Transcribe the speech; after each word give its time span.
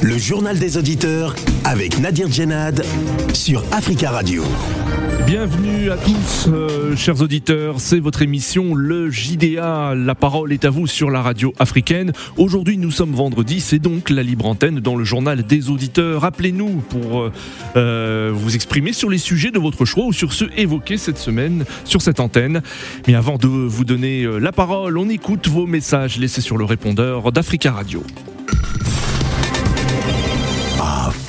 Le 0.00 0.16
journal 0.16 0.60
des 0.60 0.76
auditeurs 0.76 1.34
avec 1.64 1.98
Nadir 1.98 2.30
Djenad 2.30 2.84
sur 3.34 3.64
Africa 3.72 4.10
Radio. 4.10 4.44
Bienvenue 5.26 5.90
à 5.90 5.96
tous, 5.96 6.46
euh, 6.46 6.94
chers 6.94 7.20
auditeurs. 7.20 7.80
C'est 7.80 7.98
votre 7.98 8.22
émission 8.22 8.76
Le 8.76 9.10
JDA. 9.10 9.96
La 9.96 10.14
parole 10.14 10.52
est 10.52 10.64
à 10.64 10.70
vous 10.70 10.86
sur 10.86 11.10
la 11.10 11.20
radio 11.20 11.52
africaine. 11.58 12.12
Aujourd'hui, 12.36 12.78
nous 12.78 12.92
sommes 12.92 13.10
vendredi. 13.10 13.58
C'est 13.58 13.80
donc 13.80 14.08
la 14.08 14.22
libre 14.22 14.46
antenne 14.46 14.78
dans 14.78 14.94
le 14.94 15.02
journal 15.02 15.42
des 15.42 15.68
auditeurs. 15.68 16.24
Appelez-nous 16.24 16.76
pour 16.88 17.22
euh, 17.22 17.32
euh, 17.74 18.30
vous 18.32 18.54
exprimer 18.54 18.92
sur 18.92 19.10
les 19.10 19.18
sujets 19.18 19.50
de 19.50 19.58
votre 19.58 19.84
choix 19.84 20.04
ou 20.04 20.12
sur 20.12 20.32
ceux 20.32 20.50
évoqués 20.56 20.96
cette 20.96 21.18
semaine 21.18 21.64
sur 21.84 22.02
cette 22.02 22.20
antenne. 22.20 22.62
Mais 23.08 23.16
avant 23.16 23.36
de 23.36 23.48
vous 23.48 23.84
donner 23.84 24.24
la 24.38 24.52
parole, 24.52 24.96
on 24.96 25.08
écoute 25.08 25.48
vos 25.48 25.66
messages 25.66 26.18
laissés 26.18 26.40
sur 26.40 26.56
le 26.56 26.64
répondeur 26.64 27.32
d'Africa 27.32 27.72
Radio. 27.72 28.04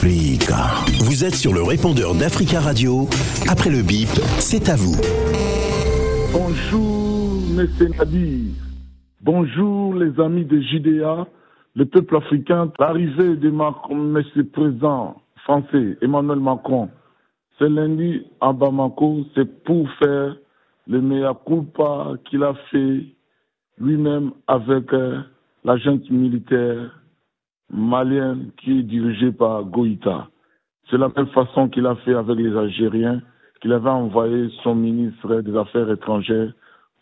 Vous 0.07 1.25
êtes 1.25 1.35
sur 1.35 1.53
le 1.53 1.61
répondeur 1.61 2.15
d'Africa 2.15 2.61
Radio. 2.61 3.09
Après 3.49 3.69
le 3.69 3.81
bip, 3.81 4.07
c'est 4.39 4.69
à 4.69 4.75
vous. 4.77 4.95
Bonjour, 6.31 7.43
M. 7.59 7.67
Nadir. 7.97 8.53
Bonjour, 9.21 9.95
les 9.95 10.17
amis 10.21 10.45
de 10.45 10.61
JDA, 10.61 11.27
le 11.75 11.85
peuple 11.85 12.15
africain. 12.15 12.71
L'arrivée 12.79 13.35
de 13.35 13.49
M. 13.49 14.45
Président 14.53 15.21
français 15.43 15.97
Emmanuel 16.01 16.39
Macron 16.39 16.89
ce 17.59 17.65
lundi 17.65 18.25
à 18.39 18.53
Bamako, 18.53 19.25
c'est 19.35 19.63
pour 19.65 19.89
faire 19.99 20.37
le 20.87 21.01
meilleur 21.01 21.43
culpa 21.43 22.13
qu'il 22.29 22.43
a 22.43 22.53
fait 22.71 23.03
lui-même 23.77 24.31
avec 24.47 24.93
euh, 24.93 25.19
la 25.65 25.75
militaire 26.09 26.97
malien 27.71 28.37
qui 28.57 28.79
est 28.79 28.83
dirigé 28.83 29.31
par 29.31 29.63
Goïta. 29.63 30.27
C'est 30.89 30.97
la 30.97 31.09
même 31.15 31.27
façon 31.27 31.67
qu'il 31.69 31.85
a 31.85 31.95
fait 31.97 32.13
avec 32.13 32.37
les 32.37 32.55
Algériens, 32.55 33.21
qu'il 33.61 33.73
avait 33.73 33.89
envoyé 33.89 34.49
son 34.63 34.75
ministre 34.75 35.41
des 35.41 35.55
Affaires 35.57 35.91
étrangères 35.91 36.51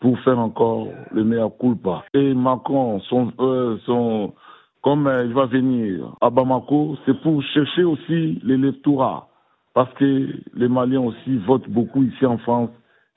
pour 0.00 0.18
faire 0.20 0.38
encore 0.38 0.88
le 1.12 1.24
meilleur 1.24 1.56
culpa. 1.56 2.04
Et 2.14 2.34
Macron, 2.34 3.00
son, 3.08 3.32
euh, 3.40 3.78
son, 3.86 4.34
comme 4.82 5.06
euh, 5.06 5.24
il 5.24 5.32
va 5.32 5.46
venir 5.46 6.12
à 6.20 6.30
Bamako, 6.30 6.96
c'est 7.06 7.20
pour 7.22 7.42
chercher 7.42 7.84
aussi 7.84 8.40
l'électorat. 8.42 9.28
Parce 9.74 9.92
que 9.94 10.28
les 10.54 10.68
Maliens 10.68 11.02
aussi 11.02 11.36
votent 11.46 11.68
beaucoup 11.68 12.02
ici 12.02 12.24
en 12.24 12.38
France 12.38 12.70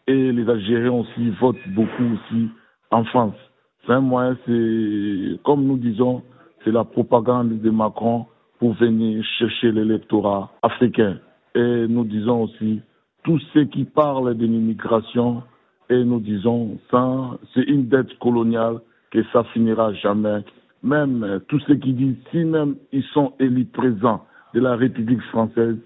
et 0.08 0.32
les 0.32 0.50
Algériens 0.50 0.94
aussi 0.94 1.30
votent 1.40 1.68
beaucoup 1.70 2.04
aussi 2.04 2.50
en 2.92 3.04
France. 3.06 3.36
C'est 3.86 3.94
un 3.94 4.02
moyen, 4.02 4.38
c'est, 4.46 5.40
comme 5.44 5.64
nous 5.64 5.78
disons, 5.78 6.22
c'est 6.64 6.72
la 6.72 6.84
propagande 6.84 7.60
de 7.62 7.70
Macron 7.70 8.26
pour 8.60 8.74
venir 8.74 9.24
chercher 9.38 9.72
l'électorat 9.72 10.52
africain. 10.62 11.18
Et 11.56 11.88
nous 11.88 12.04
disons 12.04 12.44
aussi, 12.44 12.82
tous 13.24 13.42
ceux 13.54 13.66
qui 13.66 13.86
parlent 13.86 14.36
de 14.36 14.46
l'immigration, 14.46 15.44
et 15.90 16.04
nous 16.04 16.20
disons, 16.20 16.78
c'est 17.54 17.64
une 17.64 17.88
dette 17.88 18.18
coloniale 18.20 18.80
que 19.12 19.24
ça 19.34 19.44
finira 19.46 19.94
jamais. 19.94 20.44
Même 20.84 21.42
tous 21.48 21.60
ceux 21.68 21.76
qui 21.76 21.94
disent, 21.94 22.18
si 22.32 22.44
même 22.44 22.76
ils 22.92 23.04
sont 23.14 23.34
élus 23.40 23.66
présents 23.66 24.26
de 24.54 24.60
la 24.60 24.76
République 24.76 25.22
française, 25.24 25.78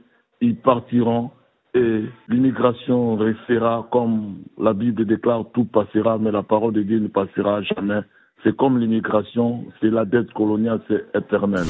ils 0.41 0.55
partiront 0.55 1.31
et 1.73 2.03
l'immigration 2.29 3.15
restera 3.15 3.87
comme 3.91 4.43
la 4.59 4.73
Bible 4.73 5.05
déclare, 5.05 5.45
tout 5.53 5.65
passera, 5.65 6.17
mais 6.19 6.31
la 6.31 6.43
parole 6.43 6.73
de 6.73 6.83
Dieu 6.83 6.99
ne 6.99 7.07
passera 7.07 7.63
jamais. 7.63 8.01
C'est 8.43 8.55
comme 8.57 8.77
l'immigration, 8.77 9.63
c'est 9.79 9.89
la 9.89 10.03
dette 10.03 10.33
coloniale, 10.33 10.81
c'est 10.89 11.05
éternel. 11.15 11.63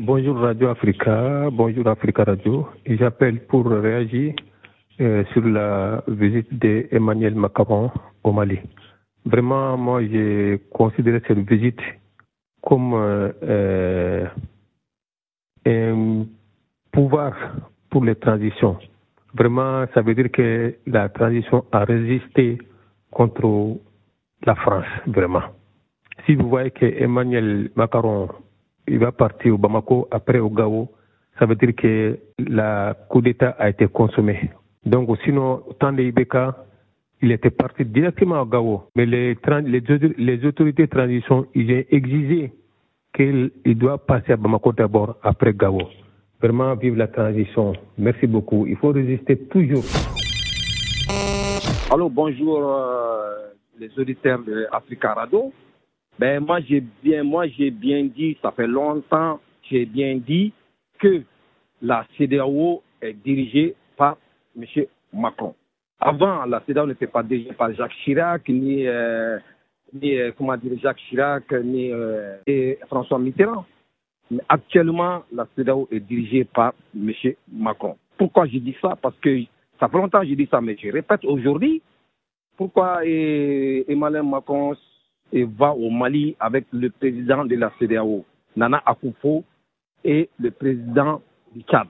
Bonjour 0.00 0.38
Radio 0.38 0.68
Africa, 0.68 1.50
bonjour 1.52 1.86
Africa 1.86 2.24
Radio. 2.24 2.66
J'appelle 2.86 3.40
pour 3.46 3.66
réagir 3.66 4.34
euh, 4.98 5.24
sur 5.34 5.44
la 5.44 6.02
visite 6.08 6.54
d'Emmanuel 6.54 7.34
Macron 7.34 7.90
au 8.24 8.32
Mali. 8.32 8.58
Vraiment, 9.26 9.76
moi, 9.76 10.00
j'ai 10.02 10.62
considéré 10.72 11.20
cette 11.28 11.46
visite 11.46 11.80
comme 12.62 12.94
euh, 12.94 13.32
euh, 13.42 14.26
un 15.66 16.24
pouvoir 16.92 17.34
pour 17.90 18.06
les 18.06 18.14
transitions. 18.14 18.78
Vraiment, 19.34 19.84
ça 19.92 20.00
veut 20.00 20.14
dire 20.14 20.30
que 20.30 20.76
la 20.86 21.10
transition 21.10 21.66
a 21.72 21.84
résisté 21.84 22.56
contre 23.10 23.76
la 24.44 24.54
France, 24.54 24.86
vraiment. 25.06 25.42
Si 26.24 26.34
vous 26.34 26.48
voyez 26.48 26.70
que 26.70 26.86
Emmanuel 26.86 27.70
Macron 27.76 28.28
il 28.88 28.98
va 28.98 29.12
partir 29.12 29.54
au 29.54 29.58
Bamako, 29.58 30.08
après 30.10 30.38
au 30.38 30.50
Gao, 30.50 30.88
ça 31.38 31.46
veut 31.46 31.56
dire 31.56 31.74
que 31.74 32.18
la 32.38 32.94
coup 33.08 33.20
d'État 33.20 33.50
a 33.58 33.68
été 33.68 33.86
consommé. 33.88 34.50
Donc, 34.84 35.08
sinon, 35.24 35.62
au 35.66 35.72
temps 35.72 35.92
de 35.92 36.02
IBK, 36.02 36.36
il 37.22 37.32
était 37.32 37.50
parti 37.50 37.84
directement 37.84 38.40
au 38.40 38.46
Gao. 38.46 38.84
Mais 38.94 39.06
les, 39.06 39.36
les, 40.16 40.44
autorités 40.44 40.86
de 40.86 40.90
transition, 40.90 41.46
ils 41.54 41.72
ont 41.72 41.84
exigé 41.90 42.52
qu'il 43.14 43.50
doit 43.78 43.98
passer 43.98 44.32
à 44.32 44.36
Bamako 44.36 44.72
d'abord, 44.72 45.16
après 45.22 45.52
Gao. 45.52 45.78
Vraiment, 46.40 46.74
vive 46.76 46.96
la 46.96 47.08
transition. 47.08 47.72
Merci 47.98 48.26
beaucoup. 48.26 48.66
Il 48.66 48.76
faut 48.76 48.92
résister 48.92 49.36
toujours. 49.48 49.84
Allô, 51.90 52.08
bonjour. 52.10 52.58
Euh, 52.58 53.35
les 53.78 53.98
auditeurs 53.98 54.40
de 54.40 54.66
Africa 54.72 55.14
Radio. 55.14 55.52
Ben, 56.18 56.40
moi, 56.40 56.60
j'ai 56.60 56.82
bien, 57.02 57.22
moi, 57.22 57.46
j'ai 57.48 57.70
bien 57.70 58.04
dit, 58.04 58.36
ça 58.40 58.50
fait 58.52 58.66
longtemps, 58.66 59.40
j'ai 59.68 59.84
bien 59.84 60.16
dit 60.16 60.52
que 60.98 61.22
la 61.82 62.06
CDAO 62.16 62.82
est 63.02 63.12
dirigée 63.12 63.74
par 63.96 64.16
M. 64.56 64.64
Macron. 65.12 65.54
Avant, 66.00 66.44
la 66.46 66.62
CDAO 66.66 66.86
n'était 66.86 67.06
pas 67.06 67.22
dirigée 67.22 67.52
par 67.52 67.72
Jacques 67.74 67.94
Chirac, 68.04 68.48
ni, 68.48 68.86
euh, 68.86 69.38
ni 69.92 70.16
euh, 70.16 70.32
comment 70.36 70.56
dire, 70.56 70.72
Jacques 70.82 71.00
Chirac, 71.08 71.52
ni 71.52 71.90
euh, 71.92 72.36
François 72.86 73.18
Mitterrand. 73.18 73.66
Mais 74.30 74.42
actuellement, 74.48 75.22
la 75.32 75.46
CDAO 75.54 75.86
est 75.90 76.00
dirigée 76.00 76.44
par 76.44 76.72
M. 76.94 77.12
Macron. 77.52 77.96
Pourquoi 78.16 78.46
je 78.46 78.58
dis 78.58 78.76
ça? 78.80 78.96
Parce 79.00 79.16
que 79.18 79.42
ça 79.78 79.88
fait 79.88 79.98
longtemps 79.98 80.20
que 80.20 80.28
je 80.28 80.34
dis 80.34 80.48
ça, 80.50 80.60
mais 80.62 80.76
je 80.82 80.90
répète 80.90 81.24
aujourd'hui, 81.24 81.82
pourquoi 82.56 83.04
Emmanuel 83.04 84.22
Macron 84.22 84.74
va 85.32 85.72
au 85.72 85.90
Mali 85.90 86.36
avec 86.40 86.66
le 86.72 86.90
président 86.90 87.44
de 87.44 87.56
la 87.56 87.70
CDAO, 87.78 88.24
Nana 88.56 88.82
Akufo, 88.86 89.44
et 90.04 90.28
le 90.38 90.50
président 90.50 91.20
du 91.54 91.62
Tchad? 91.62 91.88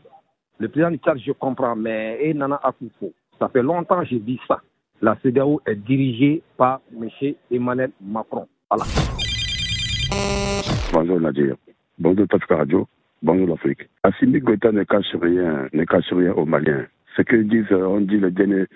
Le 0.59 0.69
président 0.69 0.91
du 0.91 0.99
Tchad, 0.99 1.19
je 1.19 1.33
comprends, 1.33 1.77
mais 1.77 2.19
et 2.21 2.35
Nana 2.35 2.61
Akufo, 2.63 3.13
ça 3.39 3.49
fait 3.49 3.63
longtemps 3.63 4.01
que 4.01 4.07
j'ai 4.07 4.19
dit 4.19 4.41
ça. 4.49 4.61
La 5.03 5.17
CDAO 5.23 5.61
est 5.67 5.77
dirigée 5.77 6.43
par 6.57 6.81
M. 6.93 7.09
Emmanuel 7.51 7.91
Macron. 8.01 8.49
Voilà. 8.71 8.85
Bonjour 10.93 11.21
Nadir. 11.21 11.57
Bonjour 11.99 12.27
Tafka 12.27 12.57
Radio. 12.57 12.89
Bonjour 13.23 13.47
l'Afrique. 13.49 13.89
Assimi 14.03 14.41
Goïta 14.41 14.73
ne 14.73 14.85
cache 14.85 15.15
rien, 15.21 15.69
ne 15.73 15.85
cache 15.85 16.13
rien 16.13 16.33
aux 16.33 16.47
Maliens 16.47 16.87
ce 17.17 17.23
que 17.23 17.37
disent, 17.37 17.73
euh, 17.73 17.87
on 17.87 18.01
dit 18.01 18.19
les, 18.19 18.31
derniers, 18.31 18.67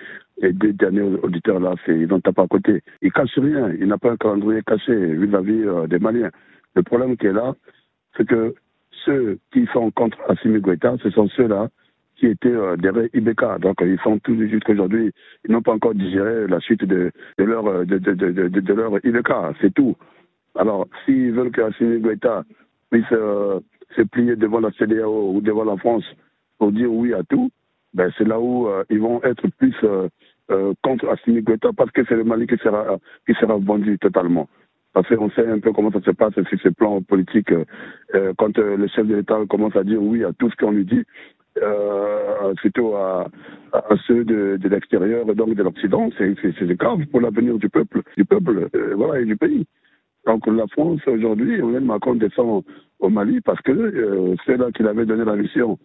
les 0.40 0.52
deux 0.52 0.72
derniers 0.72 1.02
auditeurs 1.22 1.60
là, 1.60 1.74
c'est 1.84 1.94
ils 1.94 2.08
n'ont 2.08 2.20
pas 2.20 2.42
à 2.42 2.46
côté. 2.46 2.82
Ils 3.02 3.12
cachent 3.12 3.38
rien, 3.38 3.72
il 3.78 3.86
n'a 3.86 3.98
pas 3.98 4.12
un 4.12 4.16
calendrier 4.16 4.62
caché 4.66 4.94
vis-à-vis 4.94 5.62
euh, 5.64 5.86
des 5.86 5.98
Maliens. 5.98 6.30
Le 6.74 6.82
problème 6.82 7.16
qui 7.16 7.26
est 7.26 7.32
là, 7.32 7.54
c'est 8.16 8.26
que 8.26 8.54
ceux 9.04 9.38
qui 9.52 9.66
sont 9.72 9.90
contre 9.90 10.18
Assimi 10.28 10.60
Goïta, 10.60 10.96
ce 11.02 11.10
sont 11.10 11.28
ceux-là 11.28 11.68
qui 12.16 12.26
étaient 12.26 12.48
euh, 12.48 12.76
derrière 12.76 13.08
Ibeka. 13.14 13.58
Donc 13.58 13.76
ils 13.82 14.00
sont 14.02 14.18
tous 14.18 14.36
jusqu'aujourd'hui, 14.48 15.12
ils 15.46 15.52
n'ont 15.52 15.62
pas 15.62 15.74
encore 15.74 15.94
digéré 15.94 16.46
la 16.46 16.60
suite 16.60 16.84
de, 16.84 17.12
de 17.38 17.44
leur 17.44 17.84
de, 17.84 17.98
de, 17.98 18.72
leur 18.74 19.04
Ibeka, 19.04 19.52
c'est 19.60 19.74
tout. 19.74 19.96
Alors 20.54 20.86
s'ils 21.04 21.32
veulent 21.32 21.50
que 21.50 21.62
Assimi 21.62 22.00
Goïta 22.00 22.44
puisse 22.90 23.04
se 23.08 24.02
plier 24.02 24.36
devant 24.36 24.60
la 24.60 24.70
CDAO 24.72 25.32
ou 25.34 25.40
devant 25.40 25.64
la 25.64 25.76
France 25.76 26.04
pour 26.58 26.72
dire 26.72 26.92
oui 26.92 27.14
à 27.14 27.22
tout, 27.22 27.50
ben, 27.94 28.10
c'est 28.16 28.26
là 28.26 28.38
où 28.38 28.68
euh, 28.68 28.84
ils 28.90 29.00
vont 29.00 29.22
être 29.22 29.48
plus 29.58 29.74
euh, 29.84 30.08
euh, 30.50 30.72
contre 30.82 31.08
Assimi 31.08 31.42
Goïta 31.42 31.70
parce 31.76 31.90
que 31.90 32.02
c'est 32.08 32.14
le 32.14 32.24
Mali 32.24 32.46
qui 32.46 32.56
sera, 32.58 32.98
qui 33.26 33.34
sera 33.34 33.56
vendu 33.56 33.98
totalement. 33.98 34.48
Parce 34.92 35.08
qu'on 35.08 35.30
sait 35.30 35.46
un 35.46 35.60
peu 35.60 35.72
comment 35.72 35.92
ça 35.92 36.00
se 36.00 36.10
passe 36.10 36.34
sur 36.34 36.60
ce 36.60 36.68
plan 36.68 37.00
politique. 37.00 37.52
quand 38.38 38.58
le 38.58 38.88
chef 38.88 39.06
de 39.06 39.14
l'État 39.16 39.38
commence 39.48 39.76
à 39.76 39.84
dire 39.84 40.02
oui 40.02 40.24
à 40.24 40.32
tout 40.32 40.50
ce 40.50 40.56
qu'on 40.56 40.72
lui 40.72 40.84
dit, 40.84 41.04
plutôt 42.56 42.96
à, 42.96 43.28
à, 43.72 43.96
ceux 44.08 44.24
de, 44.24 44.56
de 44.56 44.68
l'extérieur, 44.68 45.26
donc 45.26 45.54
de 45.54 45.62
l'Occident, 45.62 46.10
c'est 46.18 46.76
grave 46.76 47.06
pour 47.06 47.20
l'avenir 47.20 47.56
du 47.58 47.68
peuple, 47.68 48.02
du 48.16 48.24
peuple 48.24 48.68
voilà, 48.96 49.20
et 49.20 49.24
du 49.26 49.36
pays. 49.36 49.64
Donc 50.26 50.44
la 50.48 50.66
France 50.66 51.00
aujourd'hui, 51.06 51.54
Emmanuel 51.54 51.84
Macron 51.84 52.16
descend 52.16 52.64
au 52.98 53.08
Mali 53.08 53.40
parce 53.42 53.60
que 53.60 54.34
c'est 54.44 54.56
là 54.56 54.72
qu'il 54.72 54.88
avait 54.88 55.06
donné 55.06 55.24
la 55.24 55.36
mission 55.36 55.78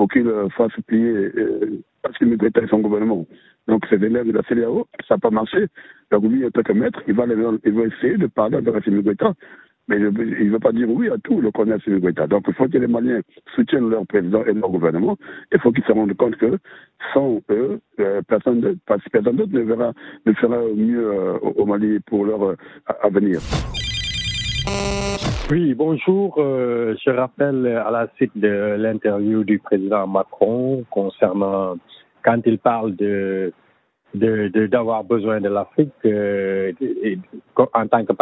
pour 0.00 0.08
qu'il 0.08 0.26
euh, 0.26 0.48
fasse 0.56 0.72
plier 0.86 1.12
euh, 1.12 1.82
Assimi 2.04 2.34
Goïta 2.38 2.62
et 2.62 2.66
son 2.68 2.78
gouvernement. 2.78 3.26
Donc 3.68 3.84
c'est 3.90 3.98
l'élève 3.98 4.26
de 4.26 4.32
la 4.32 4.42
CDAO, 4.44 4.86
ça 5.06 5.16
n'a 5.16 5.18
pas 5.18 5.28
marché. 5.28 5.66
Donc 6.10 6.24
lui, 6.24 6.42
en 6.46 6.50
tant 6.50 6.62
que 6.62 6.72
maître, 6.72 7.02
il 7.06 7.12
va, 7.12 7.26
va 7.26 7.34
essayer 7.34 8.16
de 8.16 8.26
parler 8.26 8.56
avec 8.56 8.74
Assimi 8.74 9.02
Goïta. 9.02 9.34
mais 9.88 9.98
il 9.98 10.04
ne 10.46 10.52
veut 10.52 10.58
pas 10.58 10.72
dire 10.72 10.88
oui 10.88 11.10
à 11.10 11.18
tout, 11.18 11.42
le 11.42 11.50
colonel 11.50 11.78
Assimi 11.78 12.00
Goïta. 12.00 12.26
Donc 12.26 12.44
il 12.48 12.54
faut 12.54 12.66
que 12.66 12.78
les 12.78 12.86
Maliens 12.86 13.20
soutiennent 13.54 13.90
leur 13.90 14.06
président 14.06 14.42
et 14.46 14.54
leur 14.54 14.70
gouvernement. 14.70 15.18
Il 15.52 15.60
faut 15.60 15.70
qu'ils 15.70 15.84
se 15.84 15.92
rendent 15.92 16.16
compte 16.16 16.36
que 16.36 16.56
sans 17.12 17.38
eux, 17.50 17.78
euh, 17.98 18.22
personne, 18.26 18.60
d'autre 18.62 18.78
ne, 19.52 19.92
ne 20.24 20.32
fera 20.32 20.62
mieux 20.74 21.12
euh, 21.12 21.38
au 21.40 21.66
Mali 21.66 22.00
pour 22.06 22.24
leur 22.24 22.42
euh, 22.42 22.56
avenir. 23.02 23.38
Oui, 25.50 25.74
bonjour. 25.74 26.34
je 26.36 27.10
rappelle 27.10 27.66
à 27.66 27.90
la 27.90 28.06
suite 28.14 28.30
de 28.36 28.76
l'interview 28.78 29.42
du 29.42 29.58
président 29.58 30.06
Macron 30.06 30.84
concernant 30.90 31.74
quand 32.22 32.40
il 32.46 32.58
parle 32.58 32.94
de 32.94 33.52
d'avoir 34.14 35.02
besoin 35.02 35.40
de 35.40 35.48
l'Afrique 35.48 35.92
en 37.56 37.86
tant 37.88 38.04
que 38.04 38.12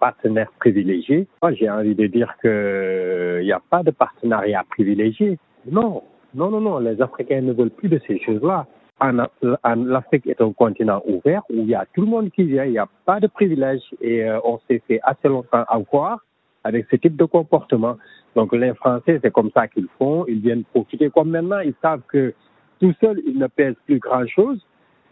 partenaire 0.00 0.50
privilégié. 0.58 1.26
Moi, 1.42 1.52
j'ai 1.52 1.68
envie 1.68 1.94
de 1.94 2.06
dire 2.06 2.34
qu'il 2.40 3.44
n'y 3.44 3.52
a 3.52 3.60
pas 3.68 3.82
de 3.82 3.90
partenariat 3.90 4.64
privilégié. 4.70 5.38
Non, 5.70 6.02
non, 6.34 6.50
non, 6.50 6.62
non. 6.62 6.78
Les 6.78 7.02
Africains 7.02 7.42
ne 7.42 7.52
veulent 7.52 7.70
plus 7.70 7.90
de 7.90 8.00
ces 8.06 8.18
choses-là. 8.20 8.66
L'Afrique 9.00 10.26
est 10.26 10.40
un 10.40 10.52
continent 10.52 11.02
ouvert 11.06 11.42
où 11.50 11.56
il 11.56 11.68
y 11.68 11.74
a 11.74 11.84
tout 11.94 12.00
le 12.00 12.08
monde 12.08 12.30
qui 12.30 12.44
vient, 12.44 12.64
il 12.64 12.72
n'y 12.72 12.78
a 12.78 12.88
pas 13.04 13.20
de 13.20 13.26
privilèges 13.26 13.94
et 14.00 14.24
euh, 14.24 14.40
on 14.42 14.58
s'est 14.66 14.82
fait 14.88 15.00
assez 15.04 15.28
longtemps 15.28 15.64
avoir 15.68 16.24
avec 16.68 16.86
ce 16.90 16.96
type 16.96 17.16
de 17.16 17.24
comportement. 17.24 17.96
Donc 18.36 18.54
les 18.54 18.74
Français, 18.74 19.18
c'est 19.22 19.32
comme 19.32 19.50
ça 19.52 19.68
qu'ils 19.68 19.88
font, 19.98 20.24
ils 20.28 20.40
viennent 20.40 20.64
profiter. 20.64 21.10
Comme 21.10 21.30
maintenant, 21.30 21.60
ils 21.60 21.74
savent 21.82 22.02
que 22.08 22.34
tout 22.80 22.94
seuls, 23.00 23.20
ils 23.26 23.38
ne 23.38 23.46
pèsent 23.46 23.80
plus 23.86 23.98
grand-chose. 23.98 24.64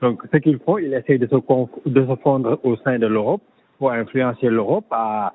Donc 0.03 0.23
ce 0.32 0.37
qu'ils 0.38 0.58
font, 0.58 0.79
ils 0.79 0.93
essayent 0.94 1.19
de 1.19 1.26
se, 1.26 2.17
fondre 2.23 2.61
au 2.62 2.76
sein 2.76 2.99
de 2.99 3.06
l'Europe 3.06 3.43
pour 3.79 3.93
influencer 3.93 4.49
l'Europe 4.49 4.87
à, 4.91 5.32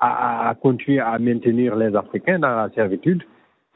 à, 0.00 0.48
à, 0.48 0.54
continuer 0.54 1.00
à 1.00 1.18
maintenir 1.18 1.76
les 1.76 1.94
Africains 1.94 2.38
dans 2.38 2.54
la 2.56 2.70
servitude. 2.70 3.22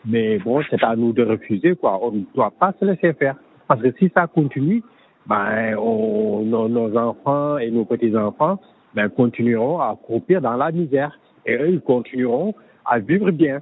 Mais 0.04 0.38
bon, 0.38 0.62
c'est 0.70 0.82
à 0.82 0.96
nous 0.96 1.12
de 1.12 1.24
refuser. 1.24 1.76
On 1.82 2.12
ne 2.12 2.22
doit 2.34 2.52
pas 2.52 2.72
se 2.78 2.84
laisser 2.84 3.12
faire. 3.14 3.36
Parce 3.66 3.82
que 3.82 3.92
si 3.98 4.10
ça 4.14 4.26
continue, 4.26 4.82
ben, 5.26 5.74
nos, 5.74 6.96
enfants 6.96 7.58
et 7.58 7.70
nos 7.70 7.84
petits-enfants 7.84 8.58
ben, 8.94 9.08
continueront 9.10 9.80
à 9.80 9.96
croupir 10.02 10.40
dans 10.40 10.56
la 10.56 10.72
misère. 10.72 11.18
Et 11.48 11.56
eux, 11.56 11.70
ils 11.70 11.80
continueront 11.80 12.54
à 12.84 13.00
vivre 13.00 13.30
bien. 13.32 13.60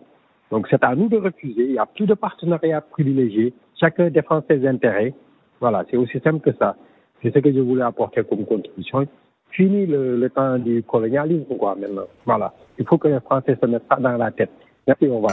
Donc, 0.50 0.66
c'est 0.68 0.84
à 0.84 0.94
nous 0.94 1.08
de 1.08 1.16
refuser. 1.16 1.64
Il 1.64 1.72
n'y 1.72 1.78
a 1.78 1.86
plus 1.86 2.06
de 2.06 2.14
partenariat 2.14 2.80
privilégié. 2.82 3.54
Chacun 3.80 4.10
défend 4.10 4.42
ses 4.48 4.66
intérêts. 4.66 5.14
Voilà, 5.60 5.84
c'est 5.90 5.96
aussi 5.96 6.20
simple 6.20 6.40
que 6.40 6.56
ça. 6.58 6.76
C'est 7.22 7.32
ce 7.32 7.38
que 7.38 7.52
je 7.52 7.60
voulais 7.60 7.82
apporter 7.82 8.22
comme 8.24 8.44
contribution 8.44 9.06
fini 9.50 9.86
le, 9.86 10.28
temps 10.34 10.58
du 10.58 10.82
colonialisme, 10.82 11.56
quoi, 11.58 11.74
maintenant. 11.74 12.06
Voilà. 12.24 12.52
Il 12.78 12.86
faut 12.86 12.98
que 12.98 13.08
les 13.08 13.20
Français 13.20 13.56
se 13.60 13.66
mettent 13.66 13.86
ça 13.88 13.96
dans 13.96 14.16
la 14.16 14.30
tête. 14.30 14.50
Merci, 14.86 15.06
au 15.06 15.16
revoir. 15.16 15.32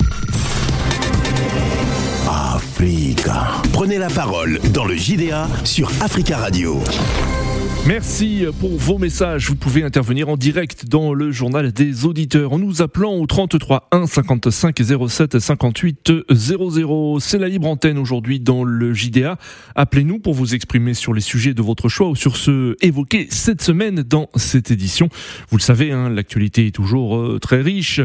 Africa. 2.55 3.61
Prenez 3.73 3.97
la 3.97 4.07
parole 4.07 4.59
dans 4.73 4.85
le 4.85 4.95
JDA 4.95 5.45
sur 5.65 5.87
Africa 6.01 6.37
Radio. 6.37 6.75
Merci 7.85 8.45
pour 8.61 8.77
vos 8.77 8.97
messages. 8.97 9.49
Vous 9.49 9.57
pouvez 9.57 9.83
intervenir 9.83 10.29
en 10.29 10.37
direct 10.37 10.85
dans 10.85 11.13
le 11.13 11.31
journal 11.31 11.73
des 11.73 12.05
auditeurs 12.05 12.53
en 12.53 12.57
nous 12.57 12.81
appelant 12.81 13.15
au 13.15 13.27
33 13.27 13.89
1 13.91 14.07
55 14.07 14.81
07 15.09 15.39
58 15.39 16.13
00. 16.31 17.19
C'est 17.19 17.37
la 17.39 17.49
libre 17.49 17.67
antenne 17.67 17.97
aujourd'hui 17.97 18.39
dans 18.39 18.63
le 18.63 18.93
JDA. 18.93 19.37
Appelez-nous 19.75 20.19
pour 20.19 20.33
vous 20.33 20.55
exprimer 20.55 20.93
sur 20.93 21.13
les 21.13 21.19
sujets 21.19 21.53
de 21.53 21.61
votre 21.61 21.89
choix 21.89 22.07
ou 22.07 22.15
sur 22.15 22.37
ceux 22.37 22.77
évoqués 22.79 23.27
cette 23.29 23.61
semaine 23.61 24.01
dans 24.01 24.29
cette 24.37 24.71
édition. 24.71 25.09
Vous 25.49 25.57
le 25.57 25.61
savez, 25.61 25.91
hein, 25.91 26.07
l'actualité 26.07 26.67
est 26.67 26.71
toujours 26.71 27.17
euh, 27.17 27.37
très 27.37 27.59
riche. 27.59 27.99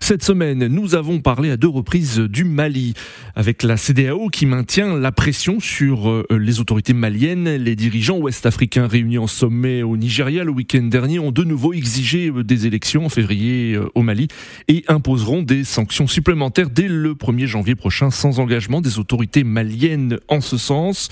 Cette 0.00 0.24
semaine, 0.24 0.66
nous 0.66 0.96
avons 0.96 1.20
parlé 1.20 1.52
à 1.52 1.56
deux 1.56 1.68
reprises 1.68 2.18
du 2.18 2.42
Mali 2.42 2.94
avec 3.36 3.62
la 3.62 3.76
CDAO 3.76 4.28
qui 4.28 4.46
maintient 4.46 4.98
la 4.98 5.12
pression 5.12 5.60
sur 5.60 6.10
euh, 6.10 6.26
les 6.32 6.58
autorités 6.58 6.94
maliennes. 6.94 7.48
Les 7.54 7.76
dirigeants 7.76 8.18
ouest-africains 8.18 8.88
réunis 8.88 9.19
en 9.20 9.26
sommet 9.26 9.82
au 9.82 9.96
Nigeria 9.96 10.42
le 10.44 10.50
week-end 10.50 10.82
dernier 10.82 11.18
ont 11.18 11.30
de 11.30 11.44
nouveau 11.44 11.72
exigé 11.72 12.30
euh, 12.30 12.42
des 12.42 12.66
élections 12.66 13.04
en 13.04 13.08
février 13.08 13.74
euh, 13.74 13.88
au 13.94 14.02
Mali 14.02 14.28
et 14.66 14.82
imposeront 14.88 15.42
des 15.42 15.62
sanctions 15.64 16.06
supplémentaires 16.06 16.70
dès 16.70 16.88
le 16.88 17.14
1er 17.14 17.46
janvier 17.46 17.74
prochain 17.74 18.10
sans 18.10 18.40
engagement 18.40 18.80
des 18.80 18.98
autorités 18.98 19.44
maliennes 19.44 20.18
en 20.28 20.40
ce 20.40 20.56
sens. 20.56 21.10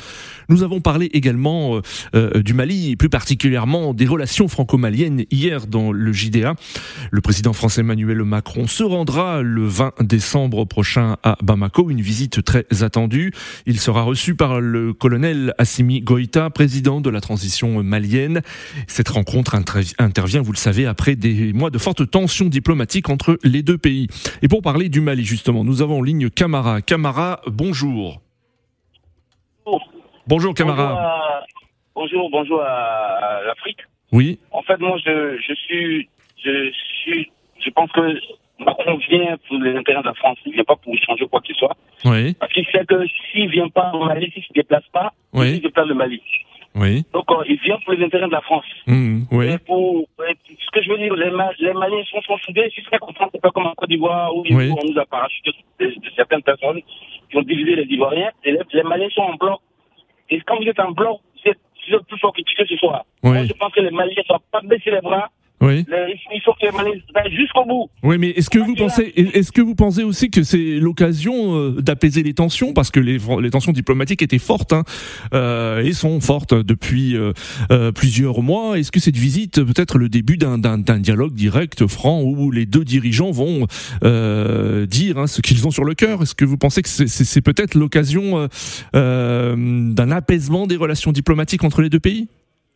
Nous 0.48 0.62
avons 0.62 0.80
parlé 0.80 1.10
également 1.12 1.80
euh, 2.14 2.42
du 2.42 2.54
Mali 2.54 2.92
et 2.92 2.96
plus 2.96 3.10
particulièrement 3.10 3.92
des 3.92 4.06
relations 4.06 4.48
franco-maliennes 4.48 5.24
hier 5.30 5.66
dans 5.66 5.92
le 5.92 6.12
JDA. 6.12 6.54
Le 7.10 7.20
président 7.20 7.52
français 7.52 7.82
Emmanuel 7.82 8.22
Macron 8.24 8.66
se 8.66 8.82
rendra 8.82 9.42
le 9.42 9.66
20 9.66 9.92
décembre 10.00 10.64
prochain 10.64 11.16
à 11.22 11.36
Bamako, 11.42 11.90
une 11.90 12.00
visite 12.00 12.42
très 12.42 12.64
attendue. 12.80 13.32
Il 13.66 13.78
sera 13.78 14.02
reçu 14.02 14.34
par 14.34 14.60
le 14.60 14.94
colonel 14.94 15.54
Assimi 15.58 16.00
Goïta, 16.00 16.48
président 16.48 17.02
de 17.02 17.10
la 17.10 17.20
transition 17.20 17.82
malienne 17.82 17.97
cette 18.86 19.08
rencontre 19.08 19.54
intervient, 19.98 20.42
vous 20.42 20.52
le 20.52 20.58
savez, 20.58 20.86
après 20.86 21.16
des 21.16 21.52
mois 21.52 21.70
de 21.70 21.78
fortes 21.78 22.10
tensions 22.10 22.46
diplomatiques 22.46 23.08
entre 23.08 23.38
les 23.42 23.62
deux 23.62 23.78
pays. 23.78 24.08
Et 24.42 24.48
pour 24.48 24.62
parler 24.62 24.88
du 24.88 25.00
Mali, 25.00 25.24
justement, 25.24 25.64
nous 25.64 25.82
avons 25.82 25.98
en 25.98 26.02
ligne 26.02 26.30
Camara. 26.30 26.80
Camara, 26.82 27.40
bonjour. 27.46 28.20
Bonjour, 30.26 30.54
Camara. 30.54 31.44
Bonjour, 31.94 32.30
bonjour 32.30 32.62
à, 32.62 33.40
l'Afrique. 33.46 33.80
Oui. 34.12 34.38
En 34.52 34.62
fait, 34.62 34.78
moi, 34.78 34.96
je, 35.04 35.54
suis, 35.66 36.08
je 36.44 36.70
suis, 37.02 37.30
je 37.64 37.70
pense 37.70 37.90
que 37.92 38.00
Macron 38.60 38.98
vient 39.08 39.36
pour 39.48 39.58
les 39.58 39.76
intérêts 39.76 40.02
de 40.02 40.06
la 40.06 40.14
France. 40.14 40.38
Il 40.44 40.50
ne 40.50 40.54
vient 40.56 40.64
pas 40.64 40.76
pour 40.76 40.94
changer 40.98 41.26
quoi 41.26 41.40
que 41.40 41.48
ce 41.48 41.54
soit. 41.54 41.76
Oui. 42.04 42.34
Parce 42.34 42.52
qu'il 42.52 42.66
sait 42.66 42.84
que 42.84 43.06
s'il 43.32 43.46
ne 43.46 43.50
vient 43.50 43.68
pas 43.68 43.90
au 43.92 44.04
Mali, 44.04 44.30
s'il 44.32 44.42
ne 44.42 44.46
se 44.46 44.52
déplace 44.52 44.86
pas, 44.92 45.12
il 45.34 45.56
se 45.56 45.60
déplace 45.62 45.86
le 45.86 45.94
Mali. 45.94 46.22
Oui. 46.78 47.04
Donc, 47.12 47.24
euh, 47.30 47.44
il 47.48 47.58
vient 47.60 47.76
pour 47.84 47.92
les 47.92 48.04
intérêts 48.04 48.26
de 48.26 48.32
la 48.32 48.40
France. 48.40 48.64
Mmh, 48.86 49.22
oui. 49.32 49.46
Et 49.52 49.58
pour, 49.58 50.06
ce 50.18 50.70
que 50.72 50.82
je 50.82 50.90
veux 50.90 50.98
dire, 50.98 51.14
les, 51.14 51.30
les 51.58 51.72
Maliens 51.72 52.04
sont, 52.10 52.22
sont 52.22 52.38
soudés, 52.38 52.72
content, 53.00 53.28
c'est 53.32 53.40
pas 53.40 53.50
comme 53.50 53.66
en 53.66 53.74
Côte 53.74 53.88
d'Ivoire 53.88 54.34
où, 54.34 54.44
oui. 54.48 54.70
on 54.70 54.88
nous 54.88 54.98
a 54.98 55.04
parachuté 55.06 55.50
de, 55.80 55.86
de, 55.86 56.10
certaines 56.16 56.42
personnes 56.42 56.80
qui 57.30 57.36
ont 57.36 57.42
divisé 57.42 57.74
les 57.74 57.84
Ivoiriens. 57.84 58.30
Et 58.44 58.52
les, 58.52 58.60
les, 58.72 58.82
Maliens 58.82 59.08
sont 59.10 59.22
en 59.22 59.34
bloc. 59.34 59.60
Et 60.30 60.40
quand 60.42 60.56
vous 60.56 60.68
êtes 60.68 60.80
en 60.80 60.92
bloc, 60.92 61.20
vous 61.34 61.50
êtes, 61.50 61.58
vous 61.88 61.96
êtes 61.96 62.06
plus 62.06 62.18
fort 62.18 62.32
que 62.32 62.66
ce 62.66 62.76
soir. 62.76 63.04
Oui. 63.22 63.30
Moi, 63.30 63.44
je 63.44 63.52
pense 63.54 63.72
que 63.72 63.80
les 63.80 63.90
Maliens 63.90 64.14
ne 64.16 64.28
doivent 64.28 64.40
pas 64.52 64.60
baisser 64.62 64.90
les 64.90 65.00
bras. 65.00 65.30
Oui. 65.60 65.84
il 66.32 66.40
faut 66.44 66.52
que 66.52 66.66
les 66.66 66.70
Maliens 66.70 67.00
aillent 67.14 67.34
jusqu'au 67.34 67.64
bout. 67.64 67.90
Oui, 68.04 68.16
mais 68.18 68.30
est-ce 68.30 68.48
que 68.48 68.60
vous 68.60 68.74
pensez, 68.76 69.12
est-ce 69.16 69.50
que 69.50 69.60
vous 69.60 69.74
pensez 69.74 70.04
aussi 70.04 70.30
que 70.30 70.44
c'est 70.44 70.78
l'occasion 70.78 71.56
euh, 71.56 71.82
d'apaiser 71.82 72.22
les 72.22 72.32
tensions? 72.32 72.72
Parce 72.72 72.90
que 72.92 73.00
les, 73.00 73.18
les 73.40 73.50
tensions 73.50 73.72
diplomatiques 73.72 74.22
étaient 74.22 74.38
fortes 74.38 74.72
hein, 74.72 74.84
euh, 75.34 75.82
et 75.82 75.92
sont 75.92 76.20
fortes 76.20 76.54
depuis 76.54 77.16
euh, 77.16 77.32
euh, 77.72 77.90
plusieurs 77.90 78.40
mois. 78.42 78.78
Est-ce 78.78 78.92
que 78.92 79.00
cette 79.00 79.16
visite 79.16 79.62
peut 79.64 79.80
être 79.80 79.98
le 79.98 80.08
début 80.08 80.36
d'un 80.36 80.58
dialogue 80.78 81.34
direct, 81.34 81.86
franc, 81.88 82.22
où 82.22 82.50
les 82.52 82.66
deux 82.66 82.84
dirigeants 82.84 83.32
vont 83.32 83.66
euh, 84.04 84.86
dire 84.86 85.18
hein, 85.18 85.26
ce 85.26 85.40
qu'ils 85.40 85.66
ont 85.66 85.72
sur 85.72 85.84
le 85.84 85.94
cœur? 85.94 86.22
Est-ce 86.22 86.36
que 86.36 86.44
vous 86.44 86.56
pensez 86.56 86.82
que 86.82 86.88
c'est 86.88 87.42
peut-être 87.42 87.74
l'occasion 87.74 88.48
d'un 88.92 90.10
apaisement 90.12 90.66
des 90.66 90.76
relations 90.76 91.10
diplomatiques 91.10 91.64
entre 91.64 91.82
les 91.82 91.90
deux 91.90 92.00
pays? 92.00 92.28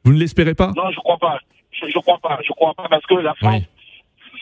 Vous 0.04 0.12
ne 0.12 0.18
l'espérez 0.18 0.54
pas? 0.54 0.72
Non, 0.76 0.90
je 0.90 0.96
crois 0.96 1.18
pas 1.18 1.38
je, 1.82 1.96
ne 1.96 2.02
crois 2.02 2.18
pas. 2.18 2.38
Je 2.46 2.52
crois 2.52 2.74
pas 2.74 2.88
parce 2.88 3.04
que 3.06 3.14
la 3.14 3.34
France 3.34 3.62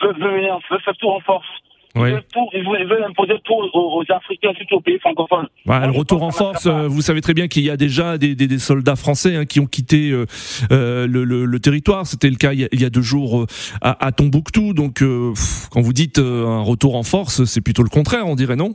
veut, 0.01 0.13
veut, 0.13 0.79
faire 0.83 0.95
tout 0.97 1.09
en 1.09 1.19
force. 1.21 1.47
Oui. 1.95 2.09
Ils, 2.53 2.63
veulent, 2.63 3.03
imposer 3.03 3.33
tout 3.43 3.53
aux, 3.73 4.03
Africains, 4.09 4.53
surtout 4.55 4.75
aux 4.75 4.81
pays 4.81 4.97
francophones. 4.99 5.47
Le 5.65 5.91
retour 5.91 6.23
en 6.23 6.31
force, 6.31 6.65
euh, 6.65 6.87
vous 6.87 7.01
savez 7.01 7.19
très 7.19 7.33
bien 7.33 7.49
qu'il 7.49 7.63
y 7.63 7.69
a 7.69 7.75
déjà 7.75 8.17
des, 8.17 8.33
des, 8.33 8.47
des 8.47 8.59
soldats 8.59 8.95
français 8.95 9.35
hein, 9.35 9.45
qui 9.45 9.59
ont 9.59 9.65
quitté 9.65 10.09
euh, 10.09 10.25
euh, 10.71 11.05
le, 11.05 11.25
le, 11.25 11.43
le, 11.43 11.59
territoire. 11.59 12.07
C'était 12.07 12.29
le 12.29 12.37
cas 12.37 12.53
il 12.53 12.61
y 12.61 12.63
a, 12.63 12.69
il 12.71 12.81
y 12.81 12.85
a 12.85 12.89
deux 12.89 13.01
jours 13.01 13.45
à, 13.81 14.05
à, 14.05 14.11
Tombouctou. 14.13 14.73
Donc, 14.73 15.03
quand 15.03 15.81
vous 15.81 15.93
dites 15.93 16.19
un 16.19 16.61
retour 16.61 16.95
en 16.95 17.03
force, 17.03 17.43
c'est 17.43 17.61
plutôt 17.61 17.83
le 17.83 17.89
contraire, 17.89 18.25
on 18.25 18.35
dirait, 18.35 18.55
non? 18.55 18.73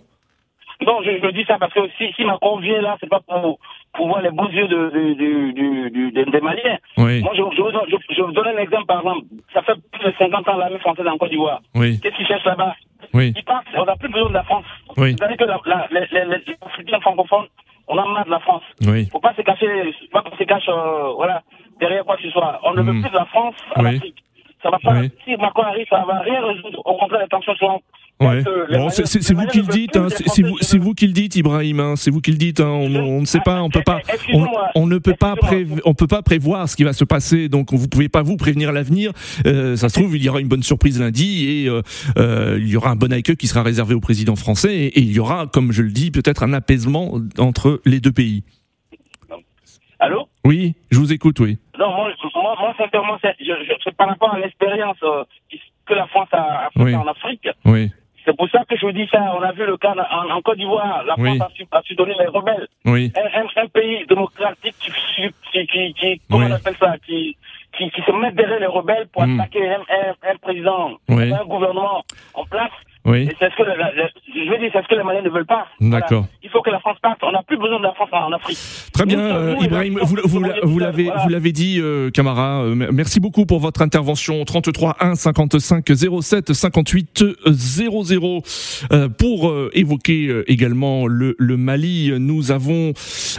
Non, 0.84 1.00
je, 1.02 1.10
je, 1.22 1.30
dis 1.30 1.44
ça 1.44 1.58
parce 1.58 1.72
que 1.72 1.80
si, 1.96 2.12
si 2.14 2.24
Macron 2.24 2.58
vient 2.58 2.80
là, 2.82 2.96
c'est 3.00 3.08
pas 3.08 3.20
pour, 3.20 3.58
pour 3.94 4.08
voir 4.08 4.20
les 4.20 4.30
beaux 4.30 4.48
yeux 4.48 4.68
de, 4.68 4.90
de, 4.90 6.10
de, 6.10 6.30
des 6.30 6.40
Maliens. 6.40 6.78
Oui. 6.98 7.22
Moi, 7.22 7.32
je, 7.34 7.42
je, 7.42 8.14
je, 8.14 8.22
vous 8.22 8.32
donne 8.32 8.48
un 8.48 8.58
exemple, 8.58 8.86
par 8.86 8.98
exemple. 9.00 9.26
Ça 9.54 9.62
fait 9.62 9.74
plus 9.92 10.04
de 10.10 10.14
50 10.18 10.48
ans 10.48 10.56
l'armée 10.56 10.78
française 10.78 11.06
en 11.06 11.16
Côte 11.16 11.30
d'Ivoire. 11.30 11.60
Oui. 11.74 11.98
Qu'est-ce 12.00 12.16
qu'ils 12.16 12.26
cherchent 12.26 12.44
là-bas? 12.44 12.74
Oui. 13.14 13.32
Ils 13.36 13.44
pensent 13.44 13.64
on 13.76 13.84
n'a 13.84 13.96
plus 13.96 14.08
besoin 14.10 14.28
de 14.28 14.34
la 14.34 14.42
France. 14.44 14.64
Oui. 14.96 15.14
C'est-à-dire 15.18 15.36
que 15.38 15.44
la, 15.44 15.60
la, 15.66 15.86
les, 15.90 16.06
les, 16.12 16.24
les, 16.46 16.56
Africains 16.60 17.00
francophones, 17.00 17.46
on 17.88 17.96
a 17.98 18.04
marre 18.04 18.24
de 18.26 18.30
la 18.30 18.40
France. 18.40 18.62
Oui. 18.86 19.06
faut 19.10 19.20
pas 19.20 19.32
se 19.34 19.42
cacher, 19.42 19.94
pas 20.12 20.24
se 20.38 20.44
cache, 20.44 20.68
euh, 20.68 21.12
voilà, 21.16 21.42
derrière 21.80 22.04
quoi 22.04 22.16
que 22.16 22.22
ce 22.22 22.30
soit. 22.30 22.60
On 22.64 22.72
ne 22.74 22.82
veut 22.82 22.92
Mm. 22.92 23.02
plus 23.02 23.10
de 23.10 23.16
la 23.16 23.24
France 23.26 23.54
en 23.76 23.82
Oui. 23.84 23.96
Afrique. 23.96 24.22
Ça 24.62 24.70
va 24.70 24.78
pas, 24.78 24.94
si 25.24 25.36
Macron 25.36 25.62
arrive, 25.62 25.86
ça 25.88 26.04
va 26.06 26.18
rien 26.20 26.44
résoudre. 26.44 26.80
Au 26.84 26.96
contraire, 26.96 27.20
les 27.20 27.28
tensions 27.28 27.54
seront 27.54 27.80
Ouais. 28.18 28.42
Bon, 28.70 28.88
c'est 28.88 29.32
vous 29.34 29.46
qui 29.46 29.58
le 29.58 29.66
dites, 29.66 29.94
hein, 29.96 30.06
c'est 30.08 30.42
vous, 30.42 30.56
c'est 30.62 30.78
vous 30.78 30.94
qui 30.94 31.06
le 31.06 31.12
dites, 31.12 31.36
Ibrahim. 31.36 31.80
Hein, 31.80 31.94
c'est 31.96 32.10
vous 32.10 32.22
qui 32.22 32.30
le 32.30 32.38
dites. 32.38 32.60
Hein, 32.60 32.68
on, 32.70 32.94
on, 32.94 33.20
ne 33.20 33.26
sait 33.26 33.40
pas, 33.44 33.62
on 33.62 33.68
peut 33.68 33.82
pas, 33.84 34.00
on, 34.32 34.46
on 34.74 34.86
ne 34.86 34.96
peut 34.96 35.14
pas, 35.18 35.34
on 35.84 35.92
peut 35.92 36.06
pas 36.06 36.22
prévoir 36.22 36.66
ce 36.66 36.76
qui 36.76 36.84
va 36.84 36.94
se 36.94 37.04
passer. 37.04 37.50
Donc, 37.50 37.74
vous 37.74 37.88
pouvez 37.88 38.08
pas 38.08 38.22
vous 38.22 38.38
prévenir 38.38 38.72
l'avenir. 38.72 39.12
Euh, 39.46 39.76
ça 39.76 39.90
se 39.90 40.00
trouve, 40.00 40.16
il 40.16 40.24
y 40.24 40.28
aura 40.30 40.40
une 40.40 40.48
bonne 40.48 40.62
surprise 40.62 40.98
lundi 40.98 41.46
et 41.46 41.68
euh, 41.68 41.82
euh, 42.16 42.56
il 42.58 42.68
y 42.68 42.76
aura 42.76 42.90
un 42.90 42.96
bon 42.96 43.12
accueil 43.12 43.36
qui 43.36 43.48
sera 43.48 43.62
réservé 43.62 43.94
au 43.94 44.00
président 44.00 44.34
français 44.36 44.74
et, 44.74 44.86
et 44.98 45.00
il 45.00 45.12
y 45.12 45.18
aura, 45.20 45.46
comme 45.46 45.72
je 45.72 45.82
le 45.82 45.90
dis, 45.90 46.10
peut-être 46.10 46.42
un 46.42 46.54
apaisement 46.54 47.20
entre 47.38 47.82
les 47.84 48.00
deux 48.00 48.12
pays. 48.12 48.44
Allô? 49.98 50.28
Oui, 50.44 50.74
je 50.90 50.98
vous 50.98 51.12
écoute, 51.12 51.38
oui. 51.40 51.58
Non, 51.78 51.88
moi, 51.90 52.08
moi, 52.34 52.54
moi 52.60 52.74
sincèrement, 52.78 53.18
c'est 53.22 53.34
je, 53.40 53.52
je, 53.84 53.90
par 53.90 54.08
rapport 54.08 54.32
à 54.34 54.38
l'expérience 54.38 54.96
euh, 55.02 55.24
que 55.86 55.94
la 55.94 56.06
France 56.08 56.28
a, 56.32 56.36
a 56.66 56.68
Oui. 56.76 56.94
en 56.94 57.06
Afrique. 57.06 57.48
Oui, 57.64 57.90
C'est 58.26 58.36
pour 58.36 58.48
ça 58.50 58.64
que 58.68 58.76
je 58.76 58.84
vous 58.84 58.92
dis 58.92 59.06
ça. 59.10 59.20
On 59.38 59.42
a 59.42 59.52
vu 59.52 59.64
le 59.64 59.76
cas 59.76 59.94
en, 60.10 60.30
en 60.30 60.42
Côte 60.42 60.58
d'Ivoire. 60.58 61.04
La 61.06 61.14
Oui. 61.16 61.36
France 61.38 61.50
a 61.52 61.54
su, 61.54 61.64
a 61.70 61.82
su 61.82 61.94
donner 61.94 62.14
les 62.18 62.26
rebelles. 62.26 62.66
oui, 62.84 63.12
Un, 63.16 63.40
un, 63.40 63.46
un 63.62 63.66
pays 63.68 64.04
démocratique 64.06 64.74
qui, 64.80 64.90
qui, 65.52 65.66
qui, 65.68 65.94
qui- 65.94 66.20
comment 66.28 66.46
Oui. 66.46 66.52
on 66.52 66.54
appelle 66.56 66.74
ça, 66.80 66.96
qui, 67.06 67.36
qui, 67.78 67.88
qui 67.90 68.02
se 68.02 68.10
met 68.12 68.32
derrière 68.32 68.58
les 68.60 68.66
rebelles 68.66 69.06
pour 69.12 69.24
Mm. 69.24 69.38
attaquer 69.40 69.68
un, 69.70 69.80
un, 70.30 70.36
président, 70.42 70.98
un 71.08 71.44
gouvernement 71.44 72.02
en 72.34 72.44
place. 72.46 72.72
oui. 73.04 73.28
Et 73.30 73.36
c'est 73.38 73.50
ce 73.52 73.56
que 73.56 73.62
la- 73.62 73.76
la- 73.76 73.92
la- 73.92 74.08
je 74.44 74.50
veux 74.50 74.58
dire, 74.58 74.70
c'est 74.72 74.82
ce 74.82 74.88
que 74.88 74.94
les 74.94 75.02
Maliens 75.02 75.22
ne 75.22 75.30
veulent 75.30 75.46
pas. 75.46 75.66
D'accord. 75.80 76.22
Voilà. 76.22 76.26
Il 76.42 76.50
faut 76.50 76.62
que 76.62 76.70
la 76.70 76.78
France 76.80 76.98
parte. 77.00 77.18
On 77.22 77.32
n'a 77.32 77.42
plus 77.42 77.56
besoin 77.56 77.78
de 77.78 77.84
la 77.84 77.92
France 77.94 78.08
en, 78.12 78.32
Afrique. 78.32 78.58
Très 78.92 79.06
bien, 79.06 79.18
euh, 79.18 79.54
nous, 79.54 79.64
Ibrahim, 79.64 79.98
vous, 80.02 80.16
vous, 80.24 80.44
vous 80.62 80.78
l'avez, 80.78 81.04
voilà. 81.04 81.40
dit, 81.40 81.78
euh, 81.80 82.10
Camara. 82.10 82.62
euh, 82.62 82.74
merci 82.92 83.18
beaucoup 83.20 83.46
pour 83.46 83.60
votre 83.60 83.82
intervention. 83.82 84.44
33 84.44 84.96
1 85.00 85.14
55 85.14 85.84
07 86.20 86.52
58 86.52 87.24
00 87.46 88.42
Euh, 88.92 89.08
pour 89.08 89.48
euh, 89.48 89.70
évoquer 89.72 90.42
également 90.46 91.06
le, 91.06 91.34
le 91.38 91.56
Mali. 91.56 92.12
Nous 92.18 92.50
avons, 92.52 92.92